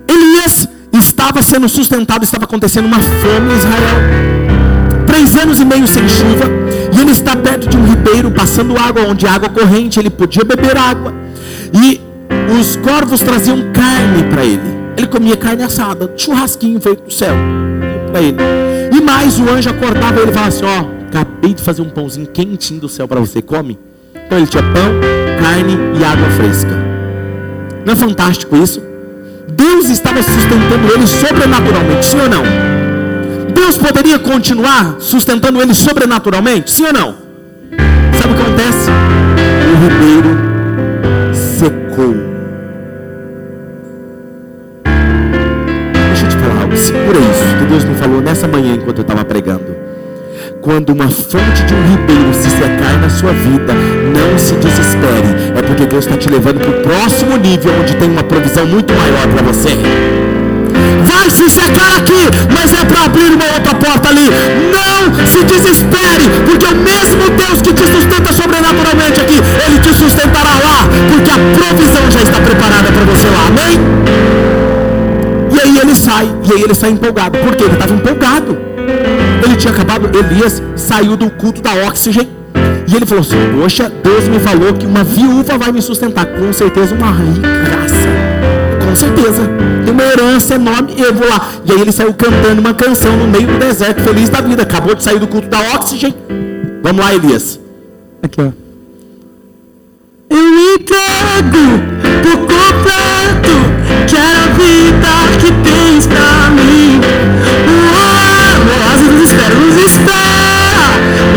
Elias 0.07 0.69
estava 0.93 1.43
sendo 1.43 1.69
sustentado, 1.69 2.25
estava 2.25 2.45
acontecendo 2.45 2.87
uma 2.87 3.01
fome 3.01 3.53
em 3.53 3.57
Israel. 3.57 5.07
Três 5.07 5.37
anos 5.37 5.61
e 5.61 5.65
meio 5.65 5.87
sem 5.87 6.07
chuva, 6.09 6.45
e 6.95 7.01
ele 7.01 7.13
está 7.13 7.35
perto 7.35 7.69
de 7.69 7.77
um 7.77 7.87
ribeiro, 7.87 8.31
passando 8.31 8.77
água, 8.77 9.03
onde 9.09 9.27
água 9.27 9.49
corrente, 9.49 9.99
ele 9.99 10.11
podia 10.11 10.45
beber 10.45 10.77
água. 10.77 11.15
E 11.73 12.01
os 12.61 12.77
corvos 12.77 13.21
traziam 13.21 13.73
carne 13.73 14.25
para 14.31 14.45
ele. 14.45 14.75
Ele 14.97 15.07
comia 15.07 15.37
carne 15.37 15.63
assada, 15.63 16.13
churrasquinho 16.17 16.81
feito 16.81 17.05
do 17.05 17.11
céu 17.13 17.35
para 18.11 18.23
ele. 18.23 18.64
Mais, 19.25 19.39
o 19.39 19.49
anjo 19.49 19.71
acordava 19.71 20.21
ele 20.21 20.31
e 20.31 20.35
falava 20.35 20.49
assim: 20.49 20.65
Ó, 20.67 20.85
acabei 21.09 21.55
de 21.55 21.63
fazer 21.63 21.81
um 21.81 21.89
pãozinho 21.89 22.27
quentinho 22.27 22.81
do 22.81 22.89
céu 22.91 23.09
para 23.09 23.21
você, 23.21 23.41
come. 23.41 23.79
Então 24.15 24.37
ele 24.37 24.47
tinha 24.47 24.63
pão, 24.63 24.93
carne 25.41 25.79
e 25.99 26.05
água 26.05 26.29
fresca. 26.31 26.71
Não 27.87 27.95
é 27.95 27.97
fantástico 27.97 28.55
isso? 28.55 28.83
Deus 29.49 29.89
estava 29.89 30.23
sustentando 30.23 30.93
ele 30.93 31.07
sobrenaturalmente, 31.07 32.05
sim 32.07 32.21
ou 32.21 32.29
não? 32.29 32.43
Deus 33.55 33.79
poderia 33.79 34.19
continuar 34.19 34.97
sustentando 34.99 35.61
ele 35.63 35.75
sobrenaturalmente, 35.75 36.71
sim 36.71 36.85
ou 36.85 36.93
não? 36.93 37.15
Sabe 38.21 38.35
o 38.35 38.37
que 38.37 38.43
acontece? 38.43 38.91
O 39.71 39.75
ribeiro 39.85 40.39
secou. 41.33 42.34
Nessa 48.25 48.49
manhã 48.49 48.75
enquanto 48.75 48.99
eu 48.99 49.03
estava 49.03 49.25
pregando. 49.25 49.77
Quando 50.61 50.91
uma 50.91 51.09
fonte 51.09 51.63
de 51.67 51.75
um 51.75 51.83
ribeiro 51.91 52.33
se 52.33 52.51
secar 52.51 52.99
na 53.01 53.11
sua 53.11 53.33
vida, 53.33 53.73
não 53.73 54.39
se 54.39 54.55
desespere. 54.55 55.53
É 55.57 55.63
porque 55.63 55.87
Deus 55.87 56.07
está 56.07 56.17
te 56.17 56.29
levando 56.29 56.59
para 56.59 56.71
o 56.71 56.83
próximo 56.83 57.37
nível, 57.37 57.73
onde 57.81 57.95
tem 57.95 58.11
uma 58.11 58.25
provisão 58.25 58.67
muito 58.67 58.93
maior 58.95 59.29
para 59.29 59.43
você. 59.43 59.71
Vai 61.05 61.29
se 61.31 61.51
secar 61.51 61.97
aqui, 61.99 62.29
mas 62.53 62.73
é 62.73 62.85
para 62.85 63.05
abrir 63.05 63.31
uma 63.31 63.45
outra 63.53 63.75
porta 63.75 64.09
ali. 64.09 64.31
Não 64.73 65.27
se 65.27 65.45
desespere, 65.45 66.29
porque 66.47 66.67
o 66.67 66.77
mesmo 66.77 67.31
Deus 67.37 67.61
que 67.61 67.73
te 67.73 67.87
sustenta 67.87 68.33
sobrenaturalmente 68.33 69.21
aqui, 69.21 69.37
Ele 69.67 69.79
te 69.79 69.95
sustentará 69.95 70.55
lá, 70.55 70.89
porque 71.13 71.31
a 71.31 71.39
provisão 71.59 72.11
já 72.11 72.23
está 72.23 72.41
preparada 72.41 72.91
para 72.91 73.05
você 73.05 73.29
lá. 73.29 73.47
Amém? 73.49 74.34
E 76.45 76.53
aí 76.53 76.63
ele 76.63 76.75
sai 76.75 76.91
empolgado. 76.91 77.39
Por 77.39 77.57
quê? 77.57 77.65
Ele 77.65 77.73
estava 77.73 77.95
empolgado. 77.95 78.59
Ele 79.45 79.57
tinha 79.57 79.73
acabado, 79.73 80.11
Elias 80.17 80.63
saiu 80.77 81.17
do 81.17 81.31
culto 81.31 81.63
da 81.63 81.73
oxigênio. 81.87 82.33
E 82.87 82.95
ele 82.95 83.07
falou 83.07 83.23
assim: 83.23 83.37
Poxa, 83.59 83.91
Deus 84.03 84.29
me 84.29 84.39
falou 84.39 84.75
que 84.75 84.87
uma 84.87 85.03
viúva 85.03 85.57
vai 85.57 85.73
me 85.73 85.81
sustentar. 85.81 86.27
Com 86.27 86.53
certeza, 86.53 86.95
uma 86.95 87.11
ricaça. 87.11 88.09
Com 88.87 88.95
certeza. 88.95 89.43
Tem 89.85 89.93
uma 89.93 90.03
herança 90.03 90.55
enorme. 90.55 90.95
Eu 90.99 91.15
vou 91.15 91.29
lá. 91.29 91.49
E 91.65 91.73
aí 91.73 91.81
ele 91.81 91.93
saiu 91.93 92.13
cantando 92.13 92.61
uma 92.61 92.75
canção 92.75 93.17
no 93.17 93.27
meio 93.27 93.47
do 93.47 93.59
deserto, 93.59 94.03
feliz 94.03 94.29
da 94.29 94.41
vida. 94.41 94.63
Acabou 94.63 94.95
de 94.95 95.03
sair 95.03 95.19
do 95.19 95.27
culto 95.27 95.49
da 95.49 95.61
oxigênio. 95.75 96.17
Vamos 96.83 97.03
lá, 97.03 97.15
Elias. 97.15 97.59
Aqui, 98.23 98.41
ó. 98.41 98.53
Eu 100.31 100.75
entrego 100.75 101.94
por 102.25 102.39
completo. 102.39 103.55
Quero 104.09 104.39
a 104.39 104.49
vida 104.57 105.13
que 105.39 105.53
tens 105.69 106.07
pra 106.07 106.51
mim. 106.51 107.01
O 107.69 108.81
oásis 108.81 109.11
nos 109.11 109.31
espera, 109.31 109.55
nos 109.55 109.77
espera. 109.77 110.89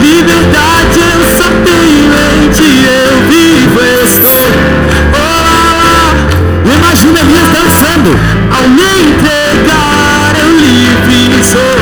Liberdade 0.01 0.99
eu 1.13 1.21
só 1.35 1.47
tenho 1.65 2.13
em 2.35 2.49
ti. 2.51 2.85
Eu 2.87 3.13
vivo, 3.27 3.81
estou. 4.03 4.47
Oh, 5.13 6.07
imagina 6.73 7.19
Elias 7.19 7.49
dançando. 7.49 8.11
Ao 8.55 8.63
me 8.69 8.87
entregar, 9.09 10.33
eu 10.39 10.49
livre 10.57 11.43
sou. 11.43 11.77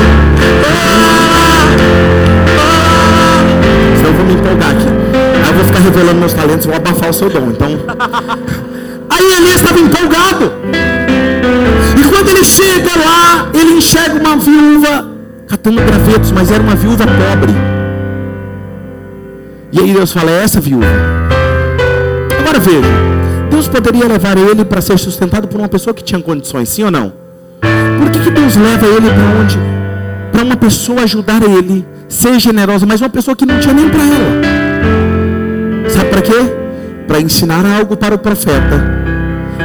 Oh, 0.64 0.76
oh. 2.58 2.76
Senão 3.98 4.10
eu 4.10 4.14
vou 4.14 4.26
me 4.26 4.34
empolgar 4.34 4.72
aqui. 4.72 4.88
Aí 5.44 5.50
eu 5.50 5.54
vou 5.54 5.66
ficar 5.66 5.80
revelando 5.80 6.20
meus 6.20 6.34
talentos, 6.34 6.66
vou 6.66 6.76
abafar 6.76 7.10
o 7.10 7.14
seu 7.14 7.30
dom. 7.30 7.52
Então. 7.52 8.65
catando 15.66 15.82
gravetos, 15.82 16.32
mas 16.32 16.52
era 16.52 16.62
uma 16.62 16.76
viúva 16.76 17.06
pobre. 17.08 17.54
E 19.72 19.80
aí 19.80 19.94
Deus 19.94 20.12
fala: 20.12 20.30
é 20.30 20.44
essa 20.44 20.62
viúva. 20.62 20.86
Agora 22.40 22.60
veja: 22.60 22.82
Deus 23.50 23.68
poderia 23.68 24.08
levar 24.08 24.38
ele 24.38 24.64
para 24.64 24.80
ser 24.82 25.00
sustentado 25.00 25.48
por 25.48 25.60
uma 25.60 25.68
pessoa 25.68 25.94
que 25.94 26.04
tinha 26.04 26.22
condições, 26.22 26.70
sim 26.70 26.84
ou 26.84 26.92
não? 26.92 27.12
Por 28.00 28.12
que, 28.12 28.20
que 28.20 28.30
Deus 28.30 28.56
leva 28.56 28.86
ele 28.86 29.08
para 29.10 29.42
onde? 29.42 29.58
Para 30.32 30.44
uma 30.44 30.56
pessoa 30.56 31.02
ajudar 31.02 31.42
ele, 31.42 31.86
ser 32.08 32.40
generosa, 32.40 32.86
mas 32.86 33.02
uma 33.02 33.10
pessoa 33.10 33.36
que 33.36 33.46
não 33.46 33.60
tinha 33.60 33.74
nem 33.74 33.90
para 33.90 34.02
ela. 34.02 35.90
Sabe 35.90 36.10
para 36.10 36.22
quê? 36.22 36.54
Para 37.08 37.22
ensinar 37.22 37.66
algo 37.66 37.98
para 37.98 38.16
o 38.16 38.20
profeta 38.20 38.84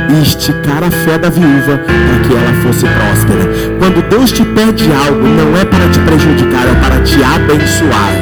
e 0.08 0.22
esticar 0.22 0.82
a 0.82 0.90
fé 0.90 1.18
da 1.18 1.28
viúva 1.28 1.78
para 1.78 2.28
que 2.28 2.34
ela 2.34 2.54
fosse 2.62 2.86
próspera. 2.86 3.49
Quando 3.90 4.08
Deus 4.08 4.30
te 4.30 4.44
pede 4.44 4.88
algo, 4.92 5.26
não 5.26 5.56
é 5.56 5.64
para 5.64 5.88
te 5.88 5.98
prejudicar, 5.98 6.64
é 6.64 6.74
para 6.80 7.02
te 7.02 7.20
abençoar. 7.24 8.12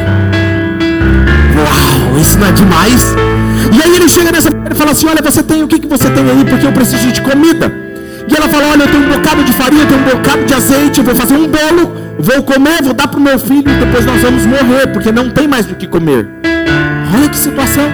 Uau, 1.59 2.18
isso 2.18 2.38
não 2.38 2.46
é 2.46 2.52
demais? 2.52 3.14
E 3.70 3.83
aí 3.83 3.96
ele 3.96 4.09
chega 4.09 4.33
nessa 4.33 4.48
mulher 4.48 4.72
e 4.72 4.74
fala 4.74 4.92
assim: 4.92 5.07
Olha, 5.09 5.20
você 5.20 5.42
tem 5.42 5.62
o 5.62 5.68
que, 5.68 5.78
que 5.78 5.87
você 5.87 6.09
tem 6.09 6.24
aí? 6.31 6.42
Porque 6.46 6.66
eu 6.66 6.72
preciso 6.72 7.12
de 7.12 7.20
comida. 7.20 7.70
E 8.26 8.35
ela 8.35 8.48
fala: 8.48 8.68
Olha, 8.68 8.85
eu 8.85 8.88
tenho 8.88 9.04
um 9.04 9.11
bocado 9.11 9.44
de 9.44 9.52
farinha, 9.52 9.83
eu 9.83 9.88
tenho 9.88 10.00
um 10.00 10.04
bocado 10.04 10.44
de 10.46 10.54
azeite, 10.54 11.00
eu 11.00 11.04
vou 11.04 11.14
fazer 11.14 11.35
um 11.35 11.46
bolo, 11.46 11.92
vou 12.18 12.42
comer, 12.44 12.83
vou 12.83 12.94
dar 12.94 13.09
para 13.09 13.20
o 13.20 13.22
meu 13.22 13.38
filho, 13.38 13.70
e 13.70 13.85
depois 13.85 14.07
nós 14.07 14.22
vamos 14.22 14.46
morrer, 14.46 14.87
porque 14.87 15.12
não 15.12 15.28
tem 15.28 15.46
mais 15.46 15.66
do 15.66 15.74
que 15.74 15.87
comer. 15.87 16.26
Olha 17.14 17.28
que 17.28 17.37
situação. 17.37 17.85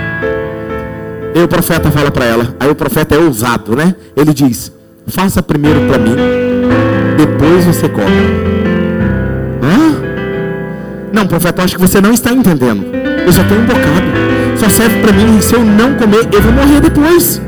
E 1.34 1.42
o 1.42 1.48
profeta 1.48 1.90
fala 1.90 2.12
para 2.12 2.24
ela, 2.24 2.54
aí 2.60 2.70
o 2.70 2.74
profeta 2.76 3.16
é 3.16 3.18
ousado, 3.18 3.74
né? 3.74 3.96
Ele 4.16 4.32
diz: 4.32 4.70
Faça 5.08 5.42
primeiro 5.42 5.80
para 5.88 5.98
mim, 5.98 6.14
depois 7.16 7.64
você 7.64 7.88
come. 7.88 8.05
Hã? 9.62 10.03
Não, 11.12 11.27
profeta, 11.27 11.62
acho 11.62 11.77
que 11.77 11.81
você 11.81 12.00
não 12.00 12.12
está 12.12 12.33
entendendo. 12.33 12.85
Eu 13.27 13.33
só 13.33 13.42
tenho 13.44 13.61
um 13.62 13.66
bocado, 13.66 14.59
só 14.59 14.68
serve 14.68 15.00
para 15.00 15.12
mim, 15.12 15.40
se 15.40 15.55
eu 15.55 15.64
não 15.64 15.94
comer, 15.94 16.29
eu 16.33 16.42
vou 16.42 16.53
morrer 16.53 16.81
depois 16.81 17.40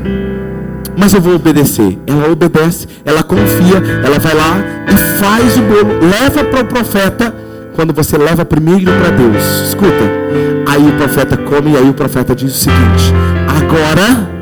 mas 0.97 1.13
eu 1.13 1.21
vou 1.21 1.35
obedecer. 1.35 1.97
Ela 2.07 2.31
obedece, 2.31 2.87
ela 3.05 3.21
confia, 3.21 3.77
ela 4.03 4.17
vai 4.17 4.33
lá 4.33 4.57
e 4.91 4.97
faz 5.21 5.57
o 5.57 5.61
bolo, 5.61 5.99
leva 6.01 6.43
para 6.43 6.61
o 6.61 6.65
profeta. 6.65 7.33
Quando 7.75 7.93
você 7.93 8.17
leva 8.17 8.43
primeiro 8.43 8.91
para 8.91 9.11
Deus, 9.11 9.43
escuta. 9.67 10.03
Aí 10.67 10.89
o 10.89 10.93
profeta 10.93 11.37
come 11.37 11.73
e 11.73 11.77
aí 11.77 11.87
o 11.87 11.93
profeta 11.93 12.35
diz 12.35 12.51
o 12.51 12.57
seguinte: 12.57 13.13
agora 13.47 14.36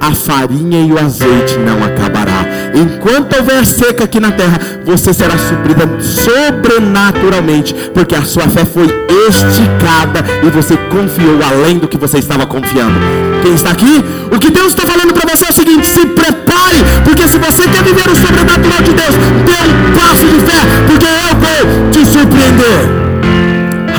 a 0.00 0.12
farinha 0.14 0.80
e 0.80 0.92
o 0.92 0.98
azeite 0.98 1.58
não 1.58 1.84
acabará. 1.84 2.46
Enquanto 2.74 3.36
houver 3.36 3.66
seca 3.66 4.04
aqui 4.04 4.18
na 4.18 4.32
terra, 4.32 4.58
você 4.84 5.12
será 5.12 5.36
suprida 5.36 5.88
sobrenaturalmente, 6.00 7.74
porque 7.92 8.14
a 8.14 8.22
sua 8.22 8.48
fé 8.48 8.64
foi 8.64 8.86
esticada 9.28 10.24
e 10.42 10.50
você 10.50 10.76
confiou 10.88 11.38
além 11.42 11.78
do 11.78 11.86
que 11.86 11.98
você 11.98 12.18
estava 12.18 12.46
confiando. 12.46 12.98
Quem 13.42 13.54
está 13.54 13.70
aqui? 13.70 14.02
O 14.32 14.38
que 14.38 14.50
Deus 14.50 14.68
está 14.68 14.86
falando 14.86 15.12
para 15.12 15.30
você 15.30 15.46
é 15.46 15.50
o 15.50 15.52
seguinte: 15.52 15.86
se 15.86 16.06
prepare, 16.06 16.78
porque 17.04 17.28
se 17.28 17.38
você 17.38 17.68
quer 17.68 17.82
viver 17.82 18.08
o 18.08 18.16
sobrenatural 18.16 18.82
de 18.82 18.92
Deus, 18.92 19.14
dê 19.44 19.60
um 19.68 19.92
passo 19.92 20.26
de 20.26 20.40
fé, 20.40 20.60
porque 20.86 21.06
eu 21.06 21.36
vou 21.36 21.90
te 21.90 22.06
surpreender. 22.06 23.00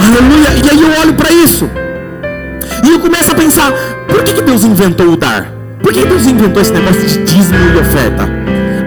Aleluia. 0.03 0.49
E 0.65 0.69
aí 0.69 0.81
eu 0.81 1.01
olho 1.01 1.13
para 1.13 1.31
isso. 1.31 1.69
E 2.83 2.89
eu 2.89 2.99
começo 2.99 3.31
a 3.31 3.35
pensar: 3.35 3.71
por 4.07 4.23
que, 4.23 4.33
que 4.33 4.41
Deus 4.41 4.63
inventou 4.63 5.11
o 5.11 5.17
dar? 5.17 5.60
Por 5.81 5.93
que 5.93 6.05
Deus 6.05 6.25
inventou 6.25 6.61
esse 6.61 6.71
negócio 6.71 7.01
de 7.01 7.23
dízimo 7.23 7.59
e 7.75 7.79
oferta? 7.79 8.29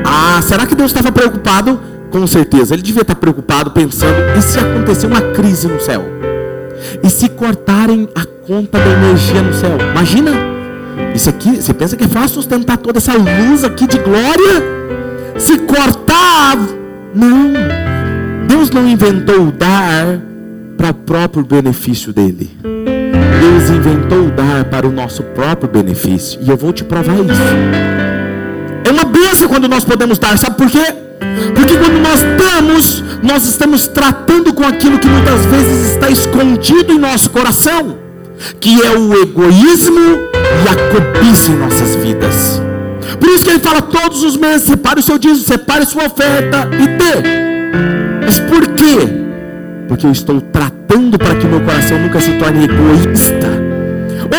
Ah, 0.04 0.40
será 0.42 0.66
que 0.66 0.74
Deus 0.74 0.90
estava 0.90 1.10
preocupado? 1.10 1.80
Com 2.10 2.26
certeza, 2.26 2.74
ele 2.74 2.82
devia 2.82 3.02
estar 3.02 3.16
preocupado 3.16 3.72
pensando: 3.72 4.14
e 4.38 4.42
se 4.42 4.58
acontecer 4.58 5.06
uma 5.06 5.20
crise 5.20 5.66
no 5.66 5.80
céu? 5.80 6.04
E 7.02 7.10
se 7.10 7.28
cortarem 7.28 8.08
a 8.14 8.24
conta 8.46 8.78
da 8.78 8.86
energia 8.86 9.42
no 9.42 9.52
céu? 9.52 9.76
Imagina, 9.90 10.30
isso 11.14 11.28
aqui, 11.28 11.56
você 11.56 11.74
pensa 11.74 11.96
que 11.96 12.04
é 12.04 12.08
fácil 12.08 12.36
sustentar 12.36 12.76
toda 12.76 12.98
essa 12.98 13.14
luz 13.14 13.64
aqui 13.64 13.86
de 13.86 13.98
glória? 13.98 14.62
Se 15.38 15.58
cortar, 15.58 16.56
não. 17.14 17.52
Deus 18.46 18.70
não 18.70 18.86
inventou 18.86 19.50
dar 19.50 20.20
para 20.76 20.90
o 20.90 20.94
próprio 20.94 21.44
benefício 21.44 22.12
dele. 22.12 22.50
Deus 23.54 23.70
inventou 23.70 24.30
dar 24.30 24.64
para 24.64 24.84
o 24.84 24.90
nosso 24.90 25.22
próprio 25.22 25.68
benefício. 25.68 26.40
E 26.42 26.50
eu 26.50 26.56
vou 26.56 26.72
te 26.72 26.82
provar 26.82 27.14
isso. 27.14 27.40
É 28.84 28.90
uma 28.90 29.04
bênção 29.04 29.46
quando 29.46 29.68
nós 29.68 29.84
podemos 29.84 30.18
dar. 30.18 30.36
Sabe 30.36 30.56
por 30.56 30.68
quê? 30.68 30.84
Porque 31.54 31.76
quando 31.76 32.00
nós 32.00 32.20
damos, 32.36 33.04
nós 33.22 33.46
estamos 33.46 33.86
tratando 33.86 34.52
com 34.52 34.64
aquilo 34.64 34.98
que 34.98 35.06
muitas 35.06 35.46
vezes 35.46 35.92
está 35.92 36.10
escondido 36.10 36.92
em 36.92 36.98
nosso 36.98 37.30
coração, 37.30 37.96
que 38.58 38.82
é 38.82 38.90
o 38.90 39.22
egoísmo 39.22 40.00
e 40.00 40.68
a 40.68 40.74
cobiça 40.90 41.52
em 41.52 41.56
nossas 41.56 41.94
vidas. 41.94 42.60
Por 43.20 43.28
isso 43.28 43.44
que 43.44 43.50
ele 43.50 43.60
fala 43.60 43.82
todos 43.82 44.24
os 44.24 44.36
meses: 44.36 44.66
separe 44.66 44.98
o 44.98 45.02
seu 45.02 45.16
dízimo, 45.16 45.46
separe 45.46 45.86
sua 45.86 46.06
oferta 46.06 46.68
e 46.72 46.88
dê. 46.88 48.24
Mas 48.24 48.40
por 48.40 48.66
quê? 48.74 49.23
Porque 49.88 50.06
eu 50.06 50.12
estou 50.12 50.40
tratando 50.40 51.18
para 51.18 51.34
que 51.34 51.46
meu 51.46 51.60
coração 51.60 51.98
nunca 51.98 52.20
se 52.20 52.32
torne 52.32 52.64
egoísta. 52.64 53.64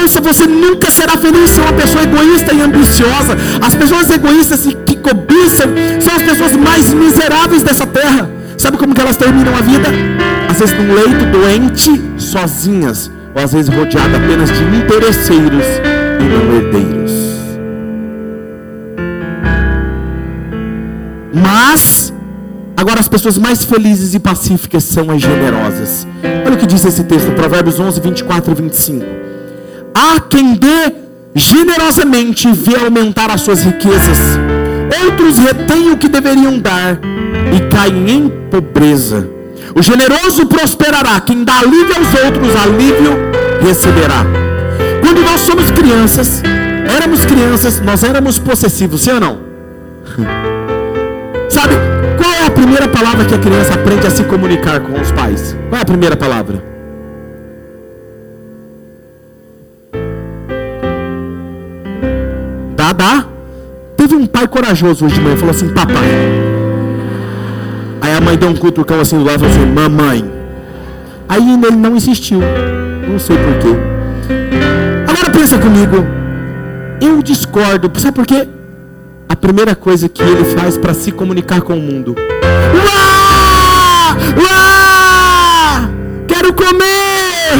Ouça, 0.01 0.19
você 0.19 0.47
nunca 0.47 0.89
será 0.89 1.15
feliz 1.17 1.51
se 1.51 1.59
é 1.59 1.63
uma 1.63 1.73
pessoa 1.73 2.03
egoísta 2.03 2.53
e 2.53 2.61
ambiciosa. 2.61 3.37
As 3.61 3.75
pessoas 3.75 4.09
egoístas 4.09 4.67
que 4.85 4.95
cobiçam 4.97 5.69
são 5.99 6.15
as 6.15 6.23
pessoas 6.23 6.55
mais 6.55 6.93
miseráveis 6.93 7.61
dessa 7.63 7.85
terra. 7.85 8.29
Sabe 8.57 8.77
como 8.77 8.93
que 8.93 9.01
elas 9.01 9.17
terminam 9.17 9.55
a 9.55 9.61
vida? 9.61 9.89
Às 10.49 10.59
vezes 10.59 10.75
num 10.77 10.93
leito 10.93 11.25
doente, 11.25 12.01
sozinhas, 12.17 13.11
ou 13.33 13.43
às 13.43 13.53
vezes 13.53 13.73
rodeada 13.73 14.17
apenas 14.17 14.49
de 14.49 14.63
interesseiros 14.75 15.65
e 16.19 16.23
não 16.23 16.55
herdeiros. 16.55 17.11
Mas 21.33 22.04
Agora, 22.77 22.99
as 22.99 23.07
pessoas 23.07 23.37
mais 23.37 23.63
felizes 23.63 24.13
e 24.13 24.19
pacíficas 24.19 24.83
são 24.83 25.09
as 25.09 25.21
generosas. 25.21 26.05
Olha 26.45 26.55
o 26.55 26.57
que 26.57 26.67
diz 26.67 26.83
esse 26.83 27.03
texto, 27.05 27.31
Provérbios 27.31 27.79
11, 27.79 28.01
24 28.01 28.51
e 28.51 28.55
25. 28.55 29.05
Há 29.93 30.19
quem 30.19 30.55
dê 30.55 30.93
generosamente 31.33 32.49
e 32.49 32.51
vê 32.51 32.75
aumentar 32.75 33.31
as 33.31 33.41
suas 33.41 33.63
riquezas. 33.63 34.19
Outros 35.05 35.37
retêm 35.39 35.91
o 35.91 35.97
que 35.97 36.09
deveriam 36.09 36.59
dar 36.59 36.99
e 37.55 37.69
caem 37.69 38.09
em 38.09 38.29
pobreza. 38.51 39.29
O 39.73 39.81
generoso 39.81 40.45
prosperará, 40.45 41.19
quem 41.21 41.43
dá 41.43 41.59
alívio 41.59 41.95
aos 41.95 42.23
outros, 42.25 42.55
alívio 42.55 43.13
receberá. 43.65 44.25
Quando 45.01 45.21
nós 45.21 45.41
somos 45.41 45.71
crianças, 45.71 46.41
éramos 46.87 47.25
crianças, 47.25 47.79
nós 47.79 48.03
éramos 48.03 48.37
possessivos, 48.37 49.01
sim 49.01 49.11
ou 49.11 49.19
não? 49.19 49.39
Sabe, 51.49 51.73
é 52.45 52.47
a 52.47 52.51
primeira 52.51 52.87
palavra 52.87 53.25
que 53.25 53.33
a 53.33 53.39
criança 53.39 53.73
aprende 53.73 54.05
a 54.05 54.09
se 54.11 54.23
comunicar 54.23 54.79
com 54.79 54.99
os 54.99 55.11
pais? 55.11 55.57
Qual 55.67 55.79
é 55.79 55.81
a 55.81 55.85
primeira 55.85 56.15
palavra? 56.15 56.63
Dá. 62.75 63.25
Teve 63.97 64.15
um 64.15 64.27
pai 64.27 64.47
corajoso 64.47 65.05
hoje 65.05 65.15
de 65.15 65.21
manhã, 65.21 65.35
falou 65.35 65.51
assim, 65.51 65.69
papai. 65.69 66.05
Aí 67.99 68.13
a 68.13 68.21
mãe 68.21 68.37
deu 68.37 68.49
um 68.49 68.55
cutucão 68.55 69.01
assim 69.01 69.17
do 69.17 69.25
lado 69.25 69.43
e 69.43 69.49
falou 69.49 69.63
assim, 69.63 69.73
mamãe. 69.73 70.31
Aí 71.27 71.53
ele 71.53 71.75
não 71.75 71.95
insistiu. 71.95 72.39
Não 73.09 73.17
sei 73.17 73.35
porquê. 73.37 73.75
Agora 75.09 75.29
pensa 75.31 75.57
comigo. 75.57 76.05
Eu 77.01 77.23
discordo. 77.23 77.91
Sabe 77.99 78.15
por 78.15 78.25
quê? 78.25 78.47
A 79.27 79.35
primeira 79.35 79.75
coisa 79.75 80.07
que 80.07 80.21
ele 80.21 80.45
faz 80.55 80.77
para 80.77 80.93
se 80.93 81.11
comunicar 81.11 81.61
com 81.61 81.73
o 81.73 81.81
mundo 81.81 82.15
Quero 86.45 86.53
comer! 86.53 87.57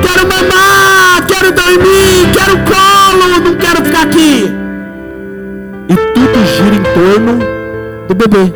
Quero 0.00 0.26
mamar! 0.26 1.26
Quero 1.26 1.52
dormir! 1.52 2.32
Quero 2.32 2.56
colo! 2.64 3.44
Não 3.44 3.54
quero 3.56 3.84
ficar 3.84 4.04
aqui! 4.04 4.50
E 5.86 5.96
tudo 6.14 6.46
gira 6.46 6.74
em 6.74 6.82
torno 6.94 7.38
do 8.08 8.14
bebê. 8.14 8.50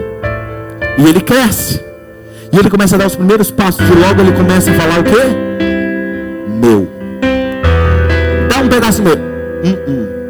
E 0.96 1.06
ele 1.06 1.20
cresce. 1.20 1.78
E 2.50 2.58
ele 2.58 2.70
começa 2.70 2.94
a 2.96 2.98
dar 2.98 3.06
os 3.08 3.16
primeiros 3.16 3.50
passos. 3.50 3.86
E 3.86 3.92
logo 3.92 4.22
ele 4.22 4.32
começa 4.32 4.70
a 4.70 4.74
falar 4.74 5.00
o 5.00 5.04
quê? 5.04 5.26
Meu. 6.48 6.88
Dá 8.48 8.62
um 8.62 8.68
pedaço 8.68 9.02
meu. 9.02 9.14
Uh 9.14 9.90
-uh 9.90 10.20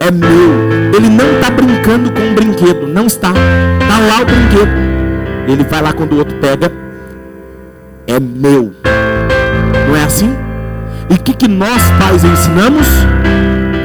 é 0.00 0.10
meu. 0.10 0.96
Ele 0.96 1.08
não 1.08 1.30
está 1.34 1.50
brincando 1.50 2.10
com 2.10 2.20
um 2.20 2.34
brinquedo, 2.34 2.88
não 2.88 3.06
está. 3.06 3.28
Está 3.28 3.98
lá 4.00 4.22
o 4.22 4.24
brinquedo. 4.24 4.90
Ele 5.46 5.62
vai 5.62 5.82
lá 5.82 5.92
quando 5.92 6.14
o 6.14 6.18
outro 6.18 6.36
pega, 6.38 6.72
é 8.06 8.18
meu. 8.20 8.72
Não 9.88 9.96
é 9.96 10.04
assim? 10.04 10.34
E 11.08 11.14
o 11.14 11.18
que, 11.18 11.34
que 11.34 11.48
nós 11.48 11.82
pais 11.98 12.24
ensinamos? 12.24 12.86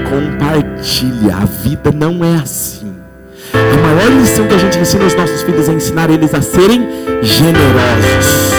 Compartilha. 0.09 1.37
A 1.37 1.45
vida 1.45 1.91
não 1.91 2.23
é 2.23 2.35
assim. 2.35 2.93
A 3.53 3.77
maior 3.77 4.11
lição 4.19 4.47
que 4.47 4.53
a 4.53 4.57
gente 4.57 4.77
ensina 4.77 5.03
aos 5.03 5.15
nossos 5.15 5.41
filhos 5.43 5.69
é 5.69 5.73
ensinar 5.73 6.09
eles 6.09 6.33
a 6.33 6.41
serem 6.41 6.87
generosos. 7.21 8.55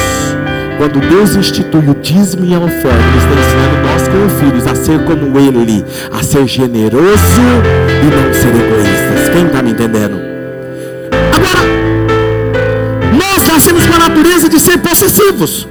Quando 0.79 1.01
Deus 1.01 1.35
institui 1.35 1.89
o 1.89 1.95
dízimo 1.95 2.45
e 2.45 2.55
a 2.55 2.59
oferta, 2.59 2.89
Ele 2.89 3.19
está 3.19 3.41
ensinando 3.41 3.77
nós 3.83 4.09
como 4.09 4.29
filhos 4.29 4.67
a 4.67 4.75
ser 4.75 5.05
como 5.05 5.39
Ele, 5.39 5.85
a 6.13 6.23
ser 6.23 6.47
generoso 6.47 7.41
e 8.03 8.15
não 8.15 8.35
ser 8.35 8.49
egoístas. 8.49 9.29
Quem 9.33 9.47
está 9.47 9.63
me 9.63 9.71
entendendo? 9.71 10.17
Agora, 11.35 11.86
nós 13.67 13.75
nascemos 13.75 13.87
com 13.87 13.95
a 13.95 14.09
natureza 14.09 14.49
de 14.49 14.61
ser 14.61 14.79
possessivos, 14.79 15.67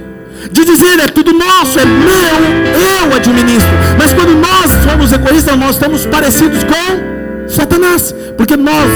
de 0.50 0.64
dizer 0.64 0.98
é 1.00 1.08
tudo 1.08 1.32
nosso, 1.32 1.78
é 1.78 1.84
meu, 1.84 3.08
eu 3.08 3.14
administro. 3.14 3.70
Mas 3.98 4.12
quando 4.12 4.34
nós 4.34 4.70
somos 4.84 5.12
egoístas, 5.12 5.56
nós 5.56 5.70
estamos 5.70 6.04
parecidos 6.06 6.64
com 6.64 7.48
Satanás, 7.48 8.14
porque 8.36 8.56
nós, 8.56 8.90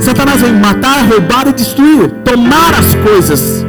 Satanás 0.00 0.40
vem 0.40 0.52
matar, 0.54 1.04
roubar 1.06 1.48
e 1.48 1.52
destruir, 1.52 2.10
tomar 2.24 2.74
as 2.74 2.94
coisas 2.96 3.64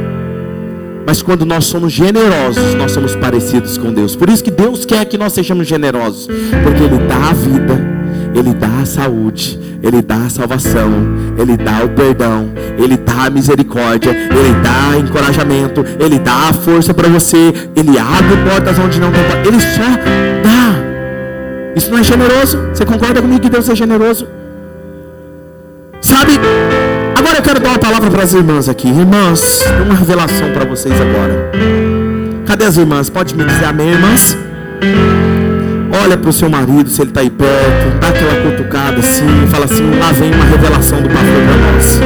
mas 1.06 1.20
quando 1.20 1.44
nós 1.44 1.66
somos 1.66 1.92
generosos, 1.92 2.74
nós 2.76 2.90
somos 2.92 3.14
parecidos 3.14 3.76
com 3.76 3.92
Deus. 3.92 4.16
Por 4.16 4.26
isso 4.30 4.42
que 4.42 4.50
Deus 4.50 4.86
quer 4.86 5.04
que 5.04 5.18
nós 5.18 5.34
sejamos 5.34 5.66
generosos, 5.68 6.26
porque 6.62 6.82
Ele 6.82 6.96
dá 7.06 7.28
a 7.28 7.32
vida, 7.34 7.78
Ele 8.34 8.54
dá 8.54 8.80
a 8.80 8.86
saúde, 8.86 9.60
Ele 9.84 10.00
dá 10.00 10.16
a 10.16 10.30
salvação, 10.30 10.90
Ele 11.38 11.58
dá 11.58 11.84
o 11.84 11.90
perdão, 11.90 12.50
Ele 12.78 12.96
dá 12.96 13.26
a 13.26 13.30
misericórdia, 13.30 14.10
Ele 14.10 14.54
dá 14.62 14.98
encorajamento, 14.98 15.84
Ele 16.00 16.18
dá 16.18 16.48
a 16.48 16.52
força 16.54 16.94
para 16.94 17.06
você, 17.06 17.52
Ele 17.76 17.98
abre 17.98 18.36
portas 18.48 18.78
onde 18.78 18.98
não 18.98 19.12
tem 19.12 19.22
porta, 19.24 19.46
Ele 19.46 19.60
só 19.60 19.90
dá. 20.42 21.74
Isso 21.76 21.90
não 21.90 21.98
é 21.98 22.02
generoso? 22.02 22.58
Você 22.72 22.86
concorda 22.86 23.20
comigo 23.20 23.40
que 23.40 23.50
Deus 23.50 23.68
é 23.68 23.74
generoso? 23.74 24.26
Sabe? 26.00 26.32
Agora 27.14 27.36
eu 27.36 27.42
quero 27.42 27.60
dar 27.60 27.68
uma 27.70 27.78
palavra 27.78 28.10
para 28.10 28.22
as 28.22 28.32
irmãs 28.32 28.68
aqui. 28.70 28.88
Irmãs, 28.88 29.64
uma 29.84 29.94
revelação 29.94 30.50
para 30.52 30.64
vocês 30.64 30.94
agora. 30.98 31.50
Cadê 32.46 32.64
as 32.64 32.78
irmãs? 32.78 33.10
Pode 33.10 33.34
me 33.34 33.44
dizer 33.44 33.66
amém, 33.66 33.90
irmãs? 33.90 34.36
Olha 36.02 36.16
para 36.16 36.30
o 36.30 36.32
seu 36.32 36.48
marido, 36.50 36.90
se 36.90 37.00
ele 37.00 37.10
está 37.10 37.20
aí 37.20 37.30
perto, 37.30 37.98
dá 38.00 38.08
aquela 38.08 38.50
cutucada 38.50 38.98
assim, 38.98 39.46
fala 39.48 39.64
assim: 39.66 39.98
lá 39.98 40.10
vem 40.12 40.32
uma 40.32 40.44
revelação 40.44 41.00
do 41.00 41.08
pastor 41.08 41.42
para 41.46 41.72
nós. 41.72 42.00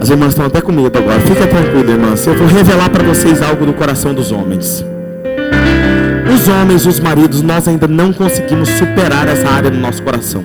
As 0.00 0.10
irmãs 0.10 0.28
estão 0.28 0.46
até 0.46 0.60
com 0.60 0.72
medo 0.72 0.98
agora. 0.98 1.20
Fica 1.20 1.46
tranquila, 1.46 1.90
irmãs. 1.90 2.26
Eu 2.26 2.34
vou 2.34 2.46
revelar 2.46 2.90
para 2.90 3.02
vocês 3.04 3.42
algo 3.42 3.64
do 3.66 3.72
coração 3.72 4.12
dos 4.14 4.32
homens. 4.32 4.84
Os 6.34 6.48
homens, 6.48 6.86
os 6.86 7.00
maridos, 7.00 7.42
nós 7.42 7.66
ainda 7.68 7.86
não 7.86 8.12
conseguimos 8.12 8.68
superar 8.70 9.28
essa 9.28 9.48
área 9.48 9.70
no 9.70 9.80
nosso 9.80 10.02
coração. 10.02 10.44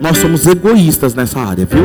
Nós 0.00 0.18
somos 0.18 0.46
egoístas 0.46 1.14
nessa 1.14 1.40
área, 1.40 1.66
viu? 1.66 1.84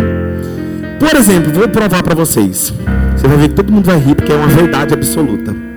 Por 0.99 1.15
exemplo, 1.17 1.51
vou 1.51 1.67
provar 1.69 2.03
para 2.03 2.13
vocês. 2.13 2.73
Você 3.15 3.27
vai 3.27 3.37
ver 3.37 3.49
que 3.49 3.55
todo 3.55 3.71
mundo 3.71 3.85
vai 3.85 3.97
rir 3.97 4.15
porque 4.15 4.31
é 4.31 4.35
uma 4.35 4.47
verdade 4.47 4.93
absoluta. 4.93 5.70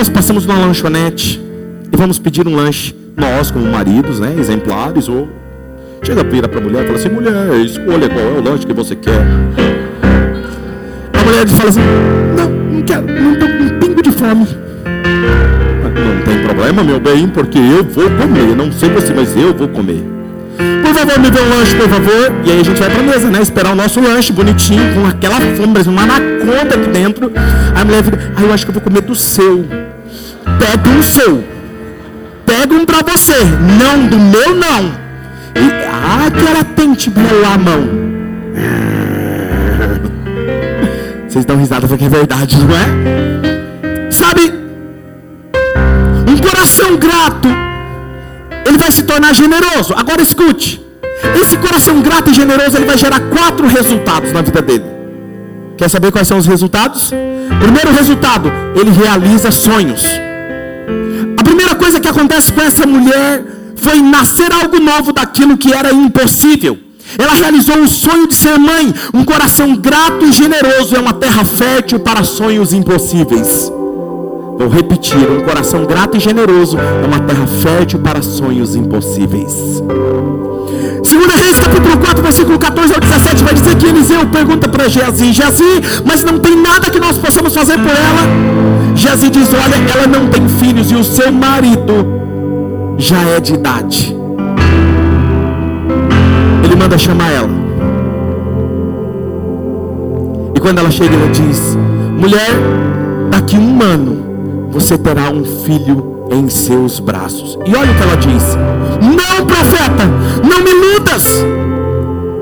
Nós 0.00 0.08
passamos 0.08 0.46
numa 0.46 0.58
lanchonete 0.58 1.38
e 1.92 1.94
vamos 1.94 2.18
pedir 2.18 2.48
um 2.48 2.56
lanche, 2.56 2.96
nós 3.14 3.50
como 3.50 3.66
maridos, 3.66 4.18
né, 4.18 4.34
exemplares, 4.38 5.10
ou 5.10 5.28
chega 6.02 6.24
vira 6.24 6.48
para 6.48 6.58
a 6.58 6.62
mulher 6.62 6.84
e 6.84 6.86
fala 6.86 6.98
assim, 6.98 7.10
mulher, 7.10 7.60
escolha 7.66 8.08
qual 8.08 8.24
é 8.24 8.38
o 8.38 8.42
lanche 8.42 8.66
que 8.66 8.72
você 8.72 8.96
quer. 8.96 9.20
A 11.12 11.22
mulher 11.22 11.46
fala 11.48 11.68
assim, 11.68 11.80
não, 12.34 12.48
não 12.48 12.82
quero, 12.82 13.06
não 13.08 13.34
estou 13.34 13.48
com 13.50 13.62
um 13.62 13.78
pingo 13.78 14.02
de 14.02 14.10
fome. 14.12 14.46
Não 15.84 16.24
tem 16.24 16.44
problema, 16.46 16.82
meu 16.82 16.98
bem, 16.98 17.28
porque 17.28 17.58
eu 17.58 17.84
vou 17.84 18.04
comer. 18.04 18.56
Não 18.56 18.72
sei 18.72 18.88
você, 18.88 19.12
mas 19.12 19.36
eu 19.36 19.54
vou 19.54 19.68
comer. 19.68 20.02
Por 20.82 20.94
favor, 20.94 21.18
me 21.18 21.30
dê 21.30 21.40
um 21.40 21.48
lanche, 21.48 21.74
por 21.74 21.88
favor. 21.88 22.32
E 22.44 22.50
aí 22.50 22.60
a 22.60 22.64
gente 22.64 22.80
vai 22.80 22.90
pra 22.90 23.02
mesa, 23.02 23.30
né? 23.30 23.40
Esperar 23.40 23.72
o 23.72 23.76
nosso 23.76 24.00
lanche 24.00 24.32
bonitinho, 24.32 24.94
com 24.94 25.06
aquela 25.06 25.36
fome, 25.56 25.80
uma 25.86 26.02
anaconda 26.02 26.74
aqui 26.74 26.90
dentro. 26.90 27.32
Aí 27.74 27.82
a 27.82 27.84
mulher 27.84 28.04
fica, 28.04 28.18
ah, 28.36 28.42
eu 28.42 28.52
acho 28.52 28.64
que 28.64 28.70
eu 28.70 28.74
vou 28.74 28.82
comer 28.82 29.02
do 29.02 29.14
seu. 29.14 29.64
Pega 30.58 30.88
um 30.88 31.02
seu. 31.02 31.44
Pega 32.44 32.74
um 32.74 32.84
pra 32.84 32.98
você. 33.02 33.38
Não, 33.78 34.06
do 34.06 34.18
meu 34.18 34.54
não. 34.54 34.92
E, 35.54 35.70
ah, 35.86 36.30
que 36.30 36.46
ela 36.46 36.64
tente 36.64 37.10
melar 37.10 37.54
a 37.54 37.58
mão. 37.58 37.88
Vocês 41.28 41.44
dão 41.44 41.56
risada 41.56 41.86
porque 41.86 42.04
é 42.04 42.08
verdade, 42.08 42.56
não 42.58 42.74
é? 42.76 44.10
Sabe, 44.10 44.52
um 46.28 46.36
coração 46.38 46.96
grato 46.96 47.69
vai 48.80 48.90
se 48.90 49.02
tornar 49.02 49.34
generoso. 49.34 49.94
Agora 49.94 50.22
escute. 50.22 50.80
Esse 51.40 51.56
coração 51.58 52.00
grato 52.00 52.30
e 52.30 52.34
generoso, 52.34 52.76
ele 52.76 52.86
vai 52.86 52.96
gerar 52.96 53.20
quatro 53.20 53.66
resultados 53.66 54.32
na 54.32 54.40
vida 54.40 54.62
dele. 54.62 54.84
Quer 55.76 55.88
saber 55.88 56.10
quais 56.10 56.26
são 56.26 56.38
os 56.38 56.46
resultados? 56.46 57.10
Primeiro 57.60 57.92
resultado, 57.92 58.50
ele 58.74 58.90
realiza 58.90 59.50
sonhos. 59.50 60.02
A 61.38 61.44
primeira 61.44 61.74
coisa 61.74 62.00
que 62.00 62.08
acontece 62.08 62.52
com 62.52 62.62
essa 62.62 62.86
mulher 62.86 63.44
foi 63.76 64.00
nascer 64.00 64.50
algo 64.52 64.80
novo 64.80 65.12
daquilo 65.12 65.58
que 65.58 65.72
era 65.72 65.92
impossível. 65.92 66.78
Ela 67.18 67.34
realizou 67.34 67.78
o 67.78 67.88
sonho 67.88 68.26
de 68.28 68.34
ser 68.34 68.58
mãe. 68.58 68.94
Um 69.12 69.24
coração 69.24 69.76
grato 69.76 70.24
e 70.24 70.32
generoso 70.32 70.96
é 70.96 71.00
uma 71.00 71.12
terra 71.12 71.44
fértil 71.44 72.00
para 72.00 72.24
sonhos 72.24 72.72
impossíveis. 72.72 73.70
Vou 74.60 74.68
repetir: 74.68 75.16
um 75.16 75.40
coração 75.40 75.86
grato 75.86 76.18
e 76.18 76.20
generoso 76.20 76.76
é 76.76 77.06
uma 77.06 77.18
terra 77.20 77.46
fértil 77.46 77.98
para 77.98 78.20
sonhos 78.20 78.76
impossíveis. 78.76 79.82
Segunda 81.02 81.34
Reis, 81.34 81.58
capítulo 81.58 81.96
4, 81.96 82.22
versículo 82.22 82.58
14 82.58 82.92
ao 82.92 83.00
17, 83.00 83.42
vai 83.42 83.54
dizer 83.54 83.74
que 83.76 83.86
Eliseu 83.86 84.26
pergunta 84.26 84.68
para 84.68 84.86
Geazi, 84.86 85.32
Geazi, 85.32 85.64
mas 86.04 86.22
não 86.22 86.38
tem 86.38 86.54
nada 86.56 86.90
que 86.90 87.00
nós 87.00 87.16
possamos 87.16 87.54
fazer 87.54 87.78
por 87.78 87.88
ela? 87.88 88.94
Geazi 88.94 89.30
diz, 89.30 89.48
olha, 89.54 89.76
ela 89.94 90.06
não 90.06 90.28
tem 90.28 90.46
filhos 90.46 90.90
e 90.90 90.94
o 90.94 91.04
seu 91.04 91.32
marido 91.32 91.94
já 92.98 93.18
é 93.34 93.40
de 93.40 93.54
idade. 93.54 94.14
Ele 96.62 96.76
manda 96.76 96.98
chamar 96.98 97.30
ela. 97.30 97.48
E 100.54 100.60
quando 100.60 100.80
ela 100.80 100.90
chega, 100.90 101.14
ele 101.14 101.30
diz, 101.32 101.78
mulher, 102.18 102.50
daqui 103.30 103.56
um 103.56 103.82
ano 103.82 104.19
você 104.70 104.96
terá 104.96 105.30
um 105.30 105.44
filho 105.44 106.20
em 106.30 106.48
seus 106.48 107.00
braços. 107.00 107.58
E 107.66 107.74
olha 107.74 107.90
o 107.90 107.94
que 107.94 108.02
ela 108.02 108.16
diz: 108.16 108.56
Não, 109.02 109.46
profeta, 109.46 110.06
não 110.42 110.62
me 110.62 110.70
iludas. 110.70 111.44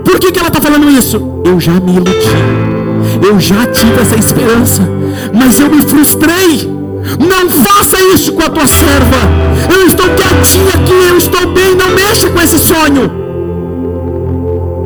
Por 0.04 0.18
que, 0.18 0.32
que 0.32 0.38
ela 0.38 0.48
está 0.48 0.60
falando 0.60 0.90
isso? 0.90 1.20
Eu 1.44 1.58
já 1.60 1.72
me 1.72 1.92
iludi, 1.92 3.26
eu 3.26 3.38
já 3.40 3.66
tive 3.66 4.00
essa 4.00 4.16
esperança, 4.16 4.82
mas 5.32 5.58
eu 5.60 5.70
me 5.70 5.82
frustrei. 5.82 6.78
Não 7.18 7.48
faça 7.48 8.02
isso 8.14 8.32
com 8.32 8.42
a 8.42 8.50
tua 8.50 8.66
serva. 8.66 9.16
Eu 9.74 9.86
estou 9.86 10.06
quietinha 10.10 10.74
aqui, 10.74 11.08
eu 11.08 11.16
estou 11.16 11.52
bem, 11.52 11.74
não 11.74 11.90
mexa 11.90 12.28
com 12.28 12.40
esse 12.40 12.58
sonho. 12.58 13.10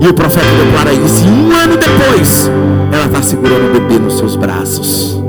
E 0.00 0.08
o 0.08 0.14
profeta 0.14 0.46
declara 0.64 0.92
isso. 0.92 1.24
E 1.24 1.28
um 1.28 1.56
ano 1.56 1.76
depois, 1.76 2.50
ela 2.92 3.06
está 3.06 3.22
segurando 3.22 3.70
o 3.70 3.80
bebê 3.80 3.98
nos 3.98 4.18
seus 4.18 4.36
braços. 4.36 5.21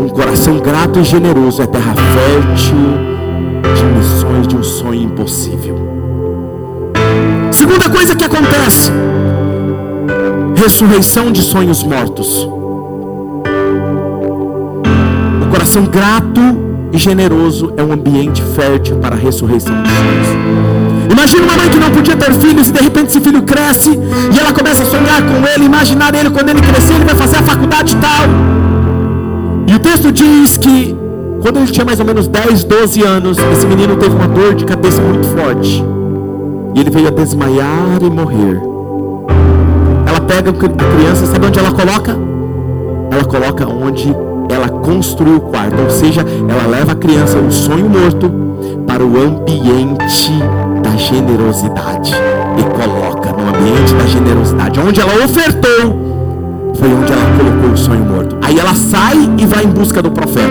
Um 0.00 0.08
coração 0.08 0.58
grato 0.58 0.98
e 0.98 1.04
generoso 1.04 1.60
é 1.60 1.66
terra 1.66 1.94
fértil 1.94 2.74
de 3.76 3.84
missões 3.98 4.48
de 4.48 4.56
um 4.56 4.62
sonho 4.62 5.02
impossível. 5.02 5.76
Segunda 7.52 7.86
coisa 7.90 8.16
que 8.16 8.24
acontece: 8.24 8.90
ressurreição 10.56 11.30
de 11.30 11.42
sonhos 11.42 11.82
mortos. 11.82 12.48
O 15.42 15.50
coração 15.50 15.84
grato 15.84 16.40
e 16.94 16.96
generoso 16.96 17.74
é 17.76 17.82
um 17.82 17.92
ambiente 17.92 18.42
fértil 18.56 18.96
para 18.96 19.16
a 19.16 19.18
ressurreição 19.18 19.82
de 19.82 19.90
sonhos. 19.90 21.12
Imagina 21.12 21.42
uma 21.42 21.56
mãe 21.58 21.68
que 21.68 21.78
não 21.78 21.90
podia 21.90 22.16
ter 22.16 22.32
filhos 22.36 22.68
e 22.68 22.72
de 22.72 22.80
repente 22.80 23.08
esse 23.08 23.20
filho 23.20 23.42
cresce 23.42 23.90
e 23.90 24.38
ela 24.38 24.54
começa 24.54 24.82
a 24.82 24.86
sonhar 24.86 25.20
com 25.20 25.46
ele, 25.46 25.66
imaginar 25.66 26.14
ele 26.14 26.30
quando 26.30 26.48
ele 26.48 26.62
crescer, 26.62 26.94
ele 26.94 27.04
vai 27.04 27.16
fazer 27.16 27.36
a 27.36 27.42
faculdade 27.42 27.94
tal. 27.96 28.69
E 29.66 29.74
o 29.74 29.78
texto 29.78 30.10
diz 30.12 30.56
que 30.56 30.96
quando 31.42 31.58
ele 31.58 31.70
tinha 31.70 31.84
mais 31.84 31.98
ou 31.98 32.04
menos 32.06 32.28
10, 32.28 32.64
12 32.64 33.02
anos, 33.02 33.38
esse 33.52 33.66
menino 33.66 33.96
teve 33.96 34.14
uma 34.14 34.28
dor 34.28 34.54
de 34.54 34.64
cabeça 34.64 35.00
muito 35.00 35.26
forte. 35.28 35.82
E 36.74 36.80
ele 36.80 36.90
veio 36.90 37.08
a 37.08 37.10
desmaiar 37.10 37.98
e 38.02 38.10
morrer. 38.10 38.60
Ela 40.06 40.20
pega 40.20 40.50
a 40.50 40.52
criança, 40.52 41.26
sabe 41.26 41.46
onde 41.46 41.58
ela 41.58 41.72
coloca? 41.72 42.16
Ela 43.10 43.24
coloca 43.24 43.66
onde 43.66 44.14
ela 44.50 44.68
construiu 44.68 45.36
o 45.36 45.40
quarto. 45.40 45.80
Ou 45.82 45.90
seja, 45.90 46.20
ela 46.20 46.66
leva 46.66 46.92
a 46.92 46.96
criança, 46.96 47.38
um 47.38 47.50
sonho 47.50 47.88
morto, 47.88 48.30
para 48.86 49.04
o 49.04 49.16
ambiente 49.16 50.32
da 50.82 50.96
generosidade. 50.96 52.12
E 52.58 52.62
coloca 52.62 53.32
no 53.32 53.48
ambiente 53.48 53.94
da 53.94 54.06
generosidade, 54.06 54.80
onde 54.80 55.00
ela 55.00 55.24
ofertou 55.24 56.09
foi 56.80 56.88
onde 56.94 57.12
ela 57.12 57.22
colocou 57.36 57.72
o 57.72 57.76
sonho 57.76 58.04
morto. 58.04 58.36
Aí 58.40 58.58
ela 58.58 58.74
sai 58.74 59.30
e 59.38 59.46
vai 59.46 59.64
em 59.64 59.68
busca 59.68 60.00
do 60.00 60.10
profeta. 60.10 60.48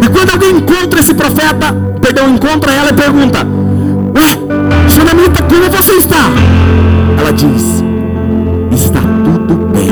E 0.00 0.08
quando 0.08 0.30
alguém 0.30 0.56
encontra 0.56 1.00
esse 1.00 1.12
profeta, 1.12 1.74
perdão, 2.00 2.30
encontra 2.30 2.72
ela 2.72 2.90
e 2.90 2.92
pergunta: 2.92 3.40
Ué, 4.16 4.88
Xanamita, 4.88 5.42
como 5.42 5.68
você 5.68 5.94
está? 5.94 6.30
Ela 7.18 7.32
diz: 7.32 7.82
Está 8.70 9.00
tudo 9.00 9.66
bem. 9.72 9.90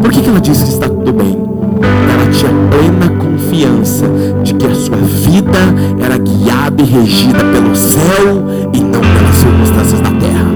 Por 0.00 0.10
que, 0.12 0.20
que 0.20 0.28
ela 0.28 0.40
diz 0.40 0.62
que 0.62 0.68
está 0.70 0.88
tudo 0.88 1.12
bem? 1.12 1.36
Ela 2.12 2.30
tinha 2.30 2.52
plena 2.70 3.08
confiança 3.18 4.06
de 4.44 4.54
que 4.54 4.66
a 4.66 4.74
sua 4.74 4.98
vida 4.98 5.58
era 6.00 6.16
guiada 6.16 6.80
e 6.80 6.86
regida 6.86 7.40
pelo 7.52 7.74
céu 7.74 8.46
e 8.72 8.80
não 8.80 9.00
pelas 9.00 9.36
circunstâncias 9.36 10.00
da 10.00 10.10
terra. 10.10 10.55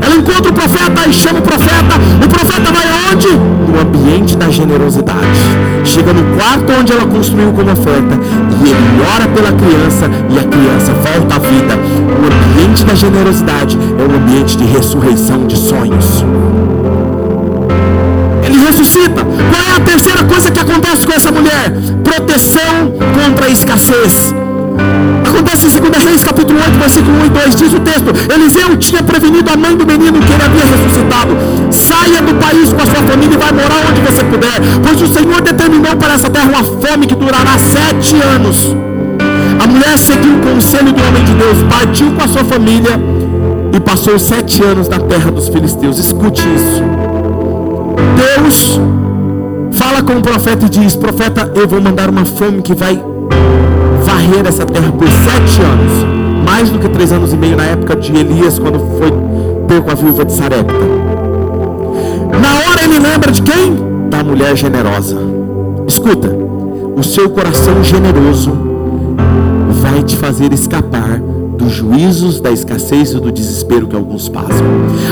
Ela 0.00 0.16
encontra 0.16 0.50
o 0.50 0.54
profeta 0.54 1.08
e 1.08 1.12
chama 1.12 1.38
o 1.38 1.42
profeta. 1.42 1.94
O 2.24 2.28
profeta 2.28 2.72
vai 2.72 2.86
aonde? 2.88 3.28
No 3.28 3.80
ambiente 3.80 4.36
da 4.36 4.50
generosidade. 4.50 5.40
Chega 5.84 6.12
no 6.12 6.36
quarto 6.36 6.72
onde 6.78 6.92
ela 6.92 7.06
construiu 7.06 7.52
como 7.52 7.70
oferta. 7.70 8.18
E 8.64 8.68
ele 8.68 9.02
ora 9.14 9.28
pela 9.28 9.52
criança. 9.52 10.10
E 10.28 10.38
a 10.38 10.44
criança 10.44 10.92
volta 10.92 11.36
à 11.36 11.38
vida. 11.38 11.74
O 11.76 12.26
ambiente 12.26 12.84
da 12.84 12.94
generosidade 12.94 13.78
é 13.98 14.02
um 14.02 14.16
ambiente 14.16 14.56
de 14.56 14.64
ressurreição 14.64 15.46
de 15.46 15.56
sonhos. 15.56 16.24
Ele 18.44 18.58
ressuscita. 18.64 19.24
Qual 19.24 19.62
é 19.62 19.76
a 19.76 19.80
terceira 19.80 20.24
coisa 20.24 20.50
que 20.50 20.60
acontece 20.60 21.06
com 21.06 21.12
essa 21.12 21.30
mulher? 21.30 21.72
Proteção 22.04 22.92
contra 23.14 23.46
a 23.46 23.50
escassez. 23.50 24.34
Acontece 25.56 25.80
2 25.80 26.04
Reis 26.04 26.22
capítulo 26.22 26.58
8, 26.58 26.78
versículo 26.78 27.18
1 27.18 27.24
e 27.24 27.28
2, 27.30 27.56
diz 27.56 27.72
o 27.72 27.80
texto: 27.80 28.10
Eliseu 28.30 28.76
tinha 28.76 29.02
prevenido 29.02 29.50
a 29.50 29.56
mãe 29.56 29.74
do 29.74 29.86
menino 29.86 30.20
que 30.20 30.32
ele 30.32 30.42
havia 30.42 30.64
ressuscitado. 30.66 31.34
Saia 31.70 32.20
do 32.20 32.34
país 32.34 32.72
com 32.74 32.82
a 32.82 32.86
sua 32.86 33.02
família 33.02 33.34
e 33.34 33.38
vai 33.38 33.52
morar 33.52 33.80
onde 33.90 34.00
você 34.02 34.22
puder, 34.22 34.60
pois 34.84 35.00
o 35.00 35.06
Senhor 35.06 35.40
determinou 35.40 35.96
para 35.96 36.14
essa 36.14 36.28
terra 36.28 36.48
uma 36.48 36.62
fome 36.62 37.06
que 37.06 37.14
durará 37.14 37.58
sete 37.58 38.16
anos. 38.34 38.76
A 39.58 39.66
mulher 39.66 39.96
seguiu 39.96 40.34
o 40.36 40.40
conselho 40.40 40.92
do 40.92 41.02
homem 41.02 41.24
de 41.24 41.32
Deus, 41.32 41.56
partiu 41.70 42.12
com 42.12 42.22
a 42.22 42.28
sua 42.28 42.44
família 42.44 43.00
e 43.72 43.80
passou 43.80 44.18
sete 44.18 44.62
anos 44.62 44.88
na 44.88 44.98
terra 44.98 45.30
dos 45.30 45.48
filisteus. 45.48 45.98
Escute 45.98 46.42
isso. 46.54 46.82
Deus 48.14 48.78
fala 49.72 50.02
com 50.02 50.18
o 50.18 50.22
profeta 50.22 50.66
e 50.66 50.68
diz: 50.68 50.94
Profeta, 50.94 51.50
eu 51.54 51.66
vou 51.66 51.80
mandar 51.80 52.10
uma 52.10 52.26
fome 52.26 52.60
que 52.60 52.74
vai 52.74 53.02
varrer 54.26 54.46
essa 54.46 54.66
terra 54.66 54.90
por 54.92 55.08
sete 55.08 55.60
anos, 55.62 56.44
mais 56.44 56.68
do 56.68 56.78
que 56.78 56.88
três 56.88 57.12
anos 57.12 57.32
e 57.32 57.36
meio 57.36 57.56
na 57.56 57.64
época 57.64 57.96
de 57.96 58.14
Elias, 58.14 58.58
quando 58.58 58.78
foi 58.98 59.10
ter 59.68 59.82
com 59.82 59.90
a 59.90 59.94
viúva 59.94 60.24
de 60.24 60.32
Sarepta. 60.32 60.74
Na 62.40 62.70
hora 62.70 62.84
ele 62.84 62.98
lembra 62.98 63.30
de 63.30 63.42
quem? 63.42 63.76
Da 64.10 64.22
mulher 64.22 64.56
generosa. 64.56 65.16
Escuta, 65.86 66.28
o 66.96 67.02
seu 67.02 67.30
coração 67.30 67.82
generoso 67.84 68.52
vai 69.80 70.02
te 70.02 70.16
fazer 70.16 70.52
escapar 70.52 71.20
dos 71.56 71.72
juízos, 71.72 72.40
da 72.40 72.50
escassez 72.50 73.12
e 73.12 73.20
do 73.20 73.32
desespero 73.32 73.86
que 73.86 73.96
alguns 73.96 74.28
passam. 74.28 74.66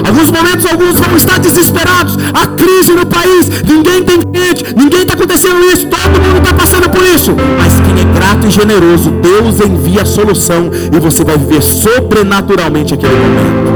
Alguns 0.06 0.30
momentos, 0.30 0.66
alguns 0.66 0.98
vão 1.00 1.16
estar 1.16 1.38
desesperados. 1.38 2.16
A 2.32 2.46
crise 2.46 2.92
no 2.92 3.06
país, 3.06 3.48
ninguém 3.66 4.02
tem 4.02 4.20
cliente, 4.20 4.74
ninguém 4.76 5.02
está 5.02 5.14
acontecendo 5.14 5.60
isso, 5.72 5.86
todo 5.86 6.20
mundo 6.20 6.38
está 6.38 6.54
passando 6.54 6.88
por 6.90 7.02
isso. 7.02 7.34
Mas 7.58 7.80
quem 7.80 8.00
é 8.00 8.14
generoso, 8.50 9.10
Deus 9.10 9.60
envia 9.60 10.02
a 10.02 10.06
solução 10.06 10.70
e 10.92 10.98
você 10.98 11.24
vai 11.24 11.36
viver 11.36 11.62
sobrenaturalmente 11.62 12.94
aquele 12.94 13.14
momento. 13.14 13.74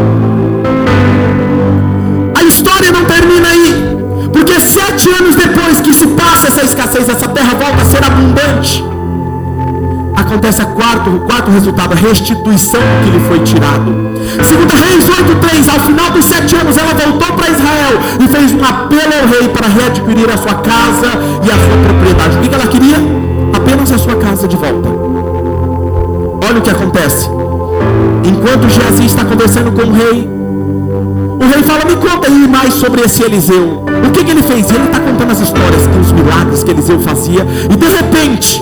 A 2.34 2.44
história 2.44 2.90
não 2.92 3.04
termina 3.04 3.48
aí. 3.48 3.98
Porque 4.32 4.60
sete 4.60 5.08
anos 5.08 5.36
depois 5.36 5.80
que 5.80 5.92
se 5.92 6.06
passa 6.08 6.48
essa 6.48 6.62
escassez, 6.62 7.08
essa 7.08 7.28
terra 7.28 7.54
volta 7.54 7.80
a 7.80 7.84
ser 7.84 8.04
abundante 8.04 8.84
acontece 10.28 10.60
a 10.60 10.66
quarto, 10.66 11.10
o 11.10 11.20
quarto 11.20 11.50
resultado, 11.50 11.94
a 11.94 11.96
restituição 11.96 12.80
que 13.02 13.10
lhe 13.10 13.20
foi 13.26 13.40
tirado. 13.40 13.94
Segunda 14.44 14.74
Reis 14.74 15.04
8.3, 15.04 15.72
ao 15.72 15.80
final 15.80 16.10
dos 16.10 16.24
sete 16.26 16.54
anos, 16.56 16.76
ela 16.76 16.92
voltou 16.92 17.32
para 17.32 17.50
Israel 17.50 17.98
e 18.20 18.28
fez 18.28 18.52
um 18.52 18.64
apelo 18.64 19.12
ao 19.22 19.28
rei 19.28 19.48
para 19.48 19.66
readquirir 19.68 20.30
a 20.30 20.36
sua 20.36 20.54
casa 20.54 21.18
e 21.42 21.50
a 21.50 21.54
sua 21.54 21.76
propriedade. 21.84 22.36
O 22.36 22.40
que 22.40 22.54
ela 22.54 22.66
queria? 22.66 23.37
Apenas 23.78 23.92
a 23.92 23.98
sua 23.98 24.16
casa 24.16 24.48
de 24.48 24.56
volta. 24.56 24.88
Olha 26.44 26.58
o 26.58 26.62
que 26.62 26.70
acontece. 26.70 27.30
Enquanto 28.24 28.68
Geazi 28.68 29.06
está 29.06 29.24
conversando 29.24 29.70
com 29.70 29.88
o 29.88 29.92
rei, 29.92 30.28
o 31.40 31.44
rei 31.44 31.62
fala, 31.62 31.84
me 31.84 31.94
conta 31.94 32.26
aí 32.26 32.48
mais 32.48 32.74
sobre 32.74 33.02
esse 33.02 33.22
Eliseu. 33.22 33.84
O 34.04 34.10
que, 34.10 34.24
que 34.24 34.32
ele 34.32 34.42
fez? 34.42 34.68
Ele 34.68 34.84
está 34.84 34.98
contando 34.98 35.30
as 35.30 35.38
histórias, 35.38 35.82
os 36.00 36.10
milagres 36.10 36.64
que 36.64 36.72
Eliseu 36.72 36.98
fazia. 36.98 37.46
E 37.70 37.76
de 37.76 37.86
repente, 37.86 38.60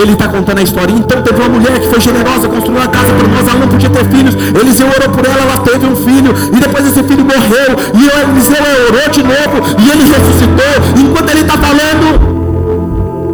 ele 0.00 0.12
está 0.12 0.28
contando 0.28 0.58
a 0.58 0.62
história. 0.62 0.92
Então 0.92 1.20
teve 1.22 1.40
uma 1.40 1.48
mulher 1.48 1.80
que 1.80 1.88
foi 1.88 2.00
generosa, 2.00 2.48
construiu 2.48 2.78
uma 2.78 2.88
casa 2.88 3.12
para 3.12 3.26
nós, 3.26 3.48
ela 3.48 3.58
não 3.58 3.68
podia 3.68 3.90
ter 3.90 4.04
filhos. 4.04 4.36
Eliseu 4.54 4.86
orou 4.86 5.10
por 5.10 5.26
ela, 5.26 5.42
ela 5.42 5.58
teve 5.58 5.84
um 5.84 5.96
filho. 5.96 6.32
E 6.56 6.60
depois 6.60 6.86
esse 6.86 7.02
filho 7.02 7.24
morreu. 7.24 7.74
E 7.92 8.06
Eliseu 8.06 8.62
orou 8.86 9.10
de 9.10 9.22
novo. 9.24 9.80
E 9.80 9.90
ele 9.90 10.04
ressuscitou. 10.04 10.94
Enquanto 10.96 11.30
ele 11.30 11.40
está 11.40 11.58
falando. 11.58 12.39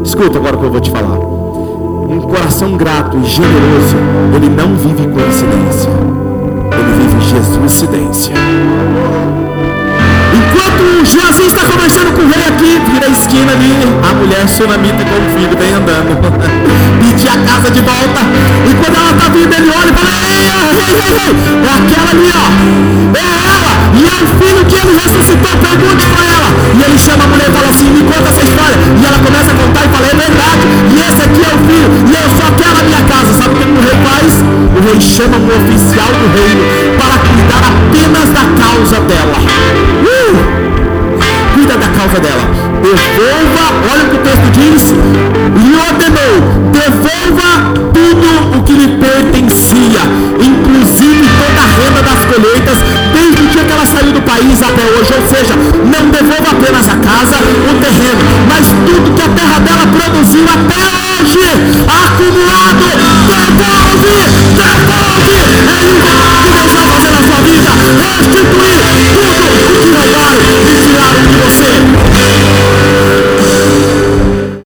Escuta 0.06 0.38
agora 0.38 0.54
o 0.54 0.60
que 0.60 0.64
eu 0.66 0.70
vou 0.70 0.80
te 0.80 0.88
falar. 0.88 1.18
Um 1.18 2.20
coração 2.20 2.76
grato 2.76 3.18
e 3.18 3.24
generoso, 3.24 3.96
ele 4.36 4.48
não 4.48 4.76
vive 4.76 5.04
coincidência. 5.08 5.90
Ele 6.70 7.08
vive 7.08 7.20
Jesus-cidência. 7.28 8.32
Enquanto 10.32 11.04
Jesus 11.04 11.52
está 11.52 11.64
conversando 11.72 12.12
com 12.14 12.22
o 12.22 12.28
rei 12.28 12.44
aqui, 12.44 12.92
vira 12.92 13.06
a 13.06 13.10
esquina 13.10 13.50
ali, 13.50 13.74
a 14.08 14.14
mulher 14.14 14.48
sunamita 14.48 15.04
com 15.04 15.16
o 15.16 15.40
filho 15.40 15.58
vem 15.58 15.72
andando. 15.72 16.76
Pedir 17.16 17.30
a 17.30 17.38
casa 17.48 17.70
de 17.70 17.80
volta. 17.80 18.20
E 18.68 18.74
quando 18.74 18.94
ela 18.94 19.10
está 19.10 19.28
vindo, 19.32 19.48
ele 19.48 19.70
olha 19.72 19.88
e 19.88 19.94
fala, 19.96 20.12
ei, 20.20 20.36
ei, 20.36 20.76
ei, 20.84 21.16
ei, 21.16 21.32
é 21.64 21.72
aquela 21.72 22.10
ali, 22.12 22.28
ó. 22.28 22.44
É 23.16 23.24
ela. 23.56 23.72
E 23.96 24.04
é 24.04 24.16
o 24.20 24.26
filho 24.36 24.62
que 24.66 24.76
ele 24.76 24.92
ressuscitou, 25.00 25.56
pergunte 25.56 26.04
para 26.12 26.24
ela. 26.28 26.48
E 26.76 26.82
ele 26.84 26.98
chama 26.98 27.24
a 27.24 27.26
mulher 27.28 27.48
e 27.48 27.52
fala 27.52 27.68
assim, 27.70 27.88
me 27.88 28.02
conta 28.04 28.28
essa 28.28 28.42
história. 28.44 28.76
E 28.76 29.06
ela 29.06 29.18
começa 29.18 29.50
a 29.50 29.54
contar 29.54 29.80
e 29.80 29.88
fala, 29.88 30.06
é 30.06 30.14
verdade. 30.14 30.62
E 30.92 30.96
esse 31.08 31.22
aqui 31.24 31.40
é 31.40 31.50
o 31.56 31.58
filho. 31.64 31.88
E 32.04 32.12
eu 32.12 32.28
só 32.36 32.52
quero 32.52 32.76
a 32.76 32.82
minha 32.84 33.02
casa. 33.08 33.32
Sabe 33.32 33.54
o 33.54 33.56
que 33.56 33.64
o 33.64 33.80
rei 33.80 33.96
faz? 34.04 34.44
O 34.76 34.78
rei 34.84 35.00
chama 35.00 35.36
um 35.40 35.48
oficial 35.56 36.12
do 36.20 36.26
reino 36.36 36.60
para 37.00 37.16
cuidar 37.24 37.64
apenas 37.64 38.28
da 38.28 38.44
causa 38.60 39.00
dela. 39.08 39.36
Uh! 40.04 40.66
cuida 41.56 41.78
da 41.78 41.88
causa 41.88 42.20
dela 42.20 42.65
devolva, 42.94 43.64
olha 43.90 44.04
o 44.04 44.10
que 44.10 44.16
o 44.16 44.22
texto 44.22 44.48
diz, 44.52 44.82
lhe 44.92 45.74
ordenou, 45.74 46.34
devolva 46.70 47.74
tudo 47.90 48.58
o 48.58 48.62
que 48.62 48.72
lhe 48.72 48.88
pertencia, 48.98 50.02
inclusive 50.38 51.24
toda 51.40 51.60
a 51.62 51.70
renda 51.82 52.02
das 52.02 52.24
colheitas, 52.26 52.78
desde 53.12 53.42
o 53.42 53.46
dia 53.48 53.64
que 53.64 53.72
ela 53.72 53.86
saiu 53.86 54.12
do 54.12 54.22
país 54.22 54.62
até 54.62 54.84
hoje, 54.84 55.10
ou 55.18 55.22
seja, 55.26 55.54
não 55.56 56.10
devolva 56.10 56.50
apenas 56.52 56.86
a 56.88 56.96
casa, 56.96 57.36
o 57.40 57.74
terreno, 57.80 58.22
mas 58.48 58.66
tudo 58.86 59.14
que 59.14 59.22
a 59.22 59.28
terra 59.30 59.58
dela 59.60 59.86
produziu 59.86 60.44
até 60.44 60.78
hoje, 60.86 61.42
acumulado, 61.88 62.86
devolve, 63.26 64.14
devolve, 64.54 65.34
é 65.66 65.82
isso 65.82 66.06
que 66.06 66.50
Deus 66.52 66.72
vai 66.72 66.86
fazer 66.86 67.10
na 67.10 67.22
sua 67.22 67.40
vida, 67.42 67.70
restituir 67.98 68.78
tudo 68.78 69.06
o 69.06 69.80
que 69.80 69.90
é 69.90 69.96
roubaram 69.96 70.40
e 70.66 70.74
tiraram 70.82 71.22
de 71.26 71.36
você. 71.36 72.15
Música 72.16 72.95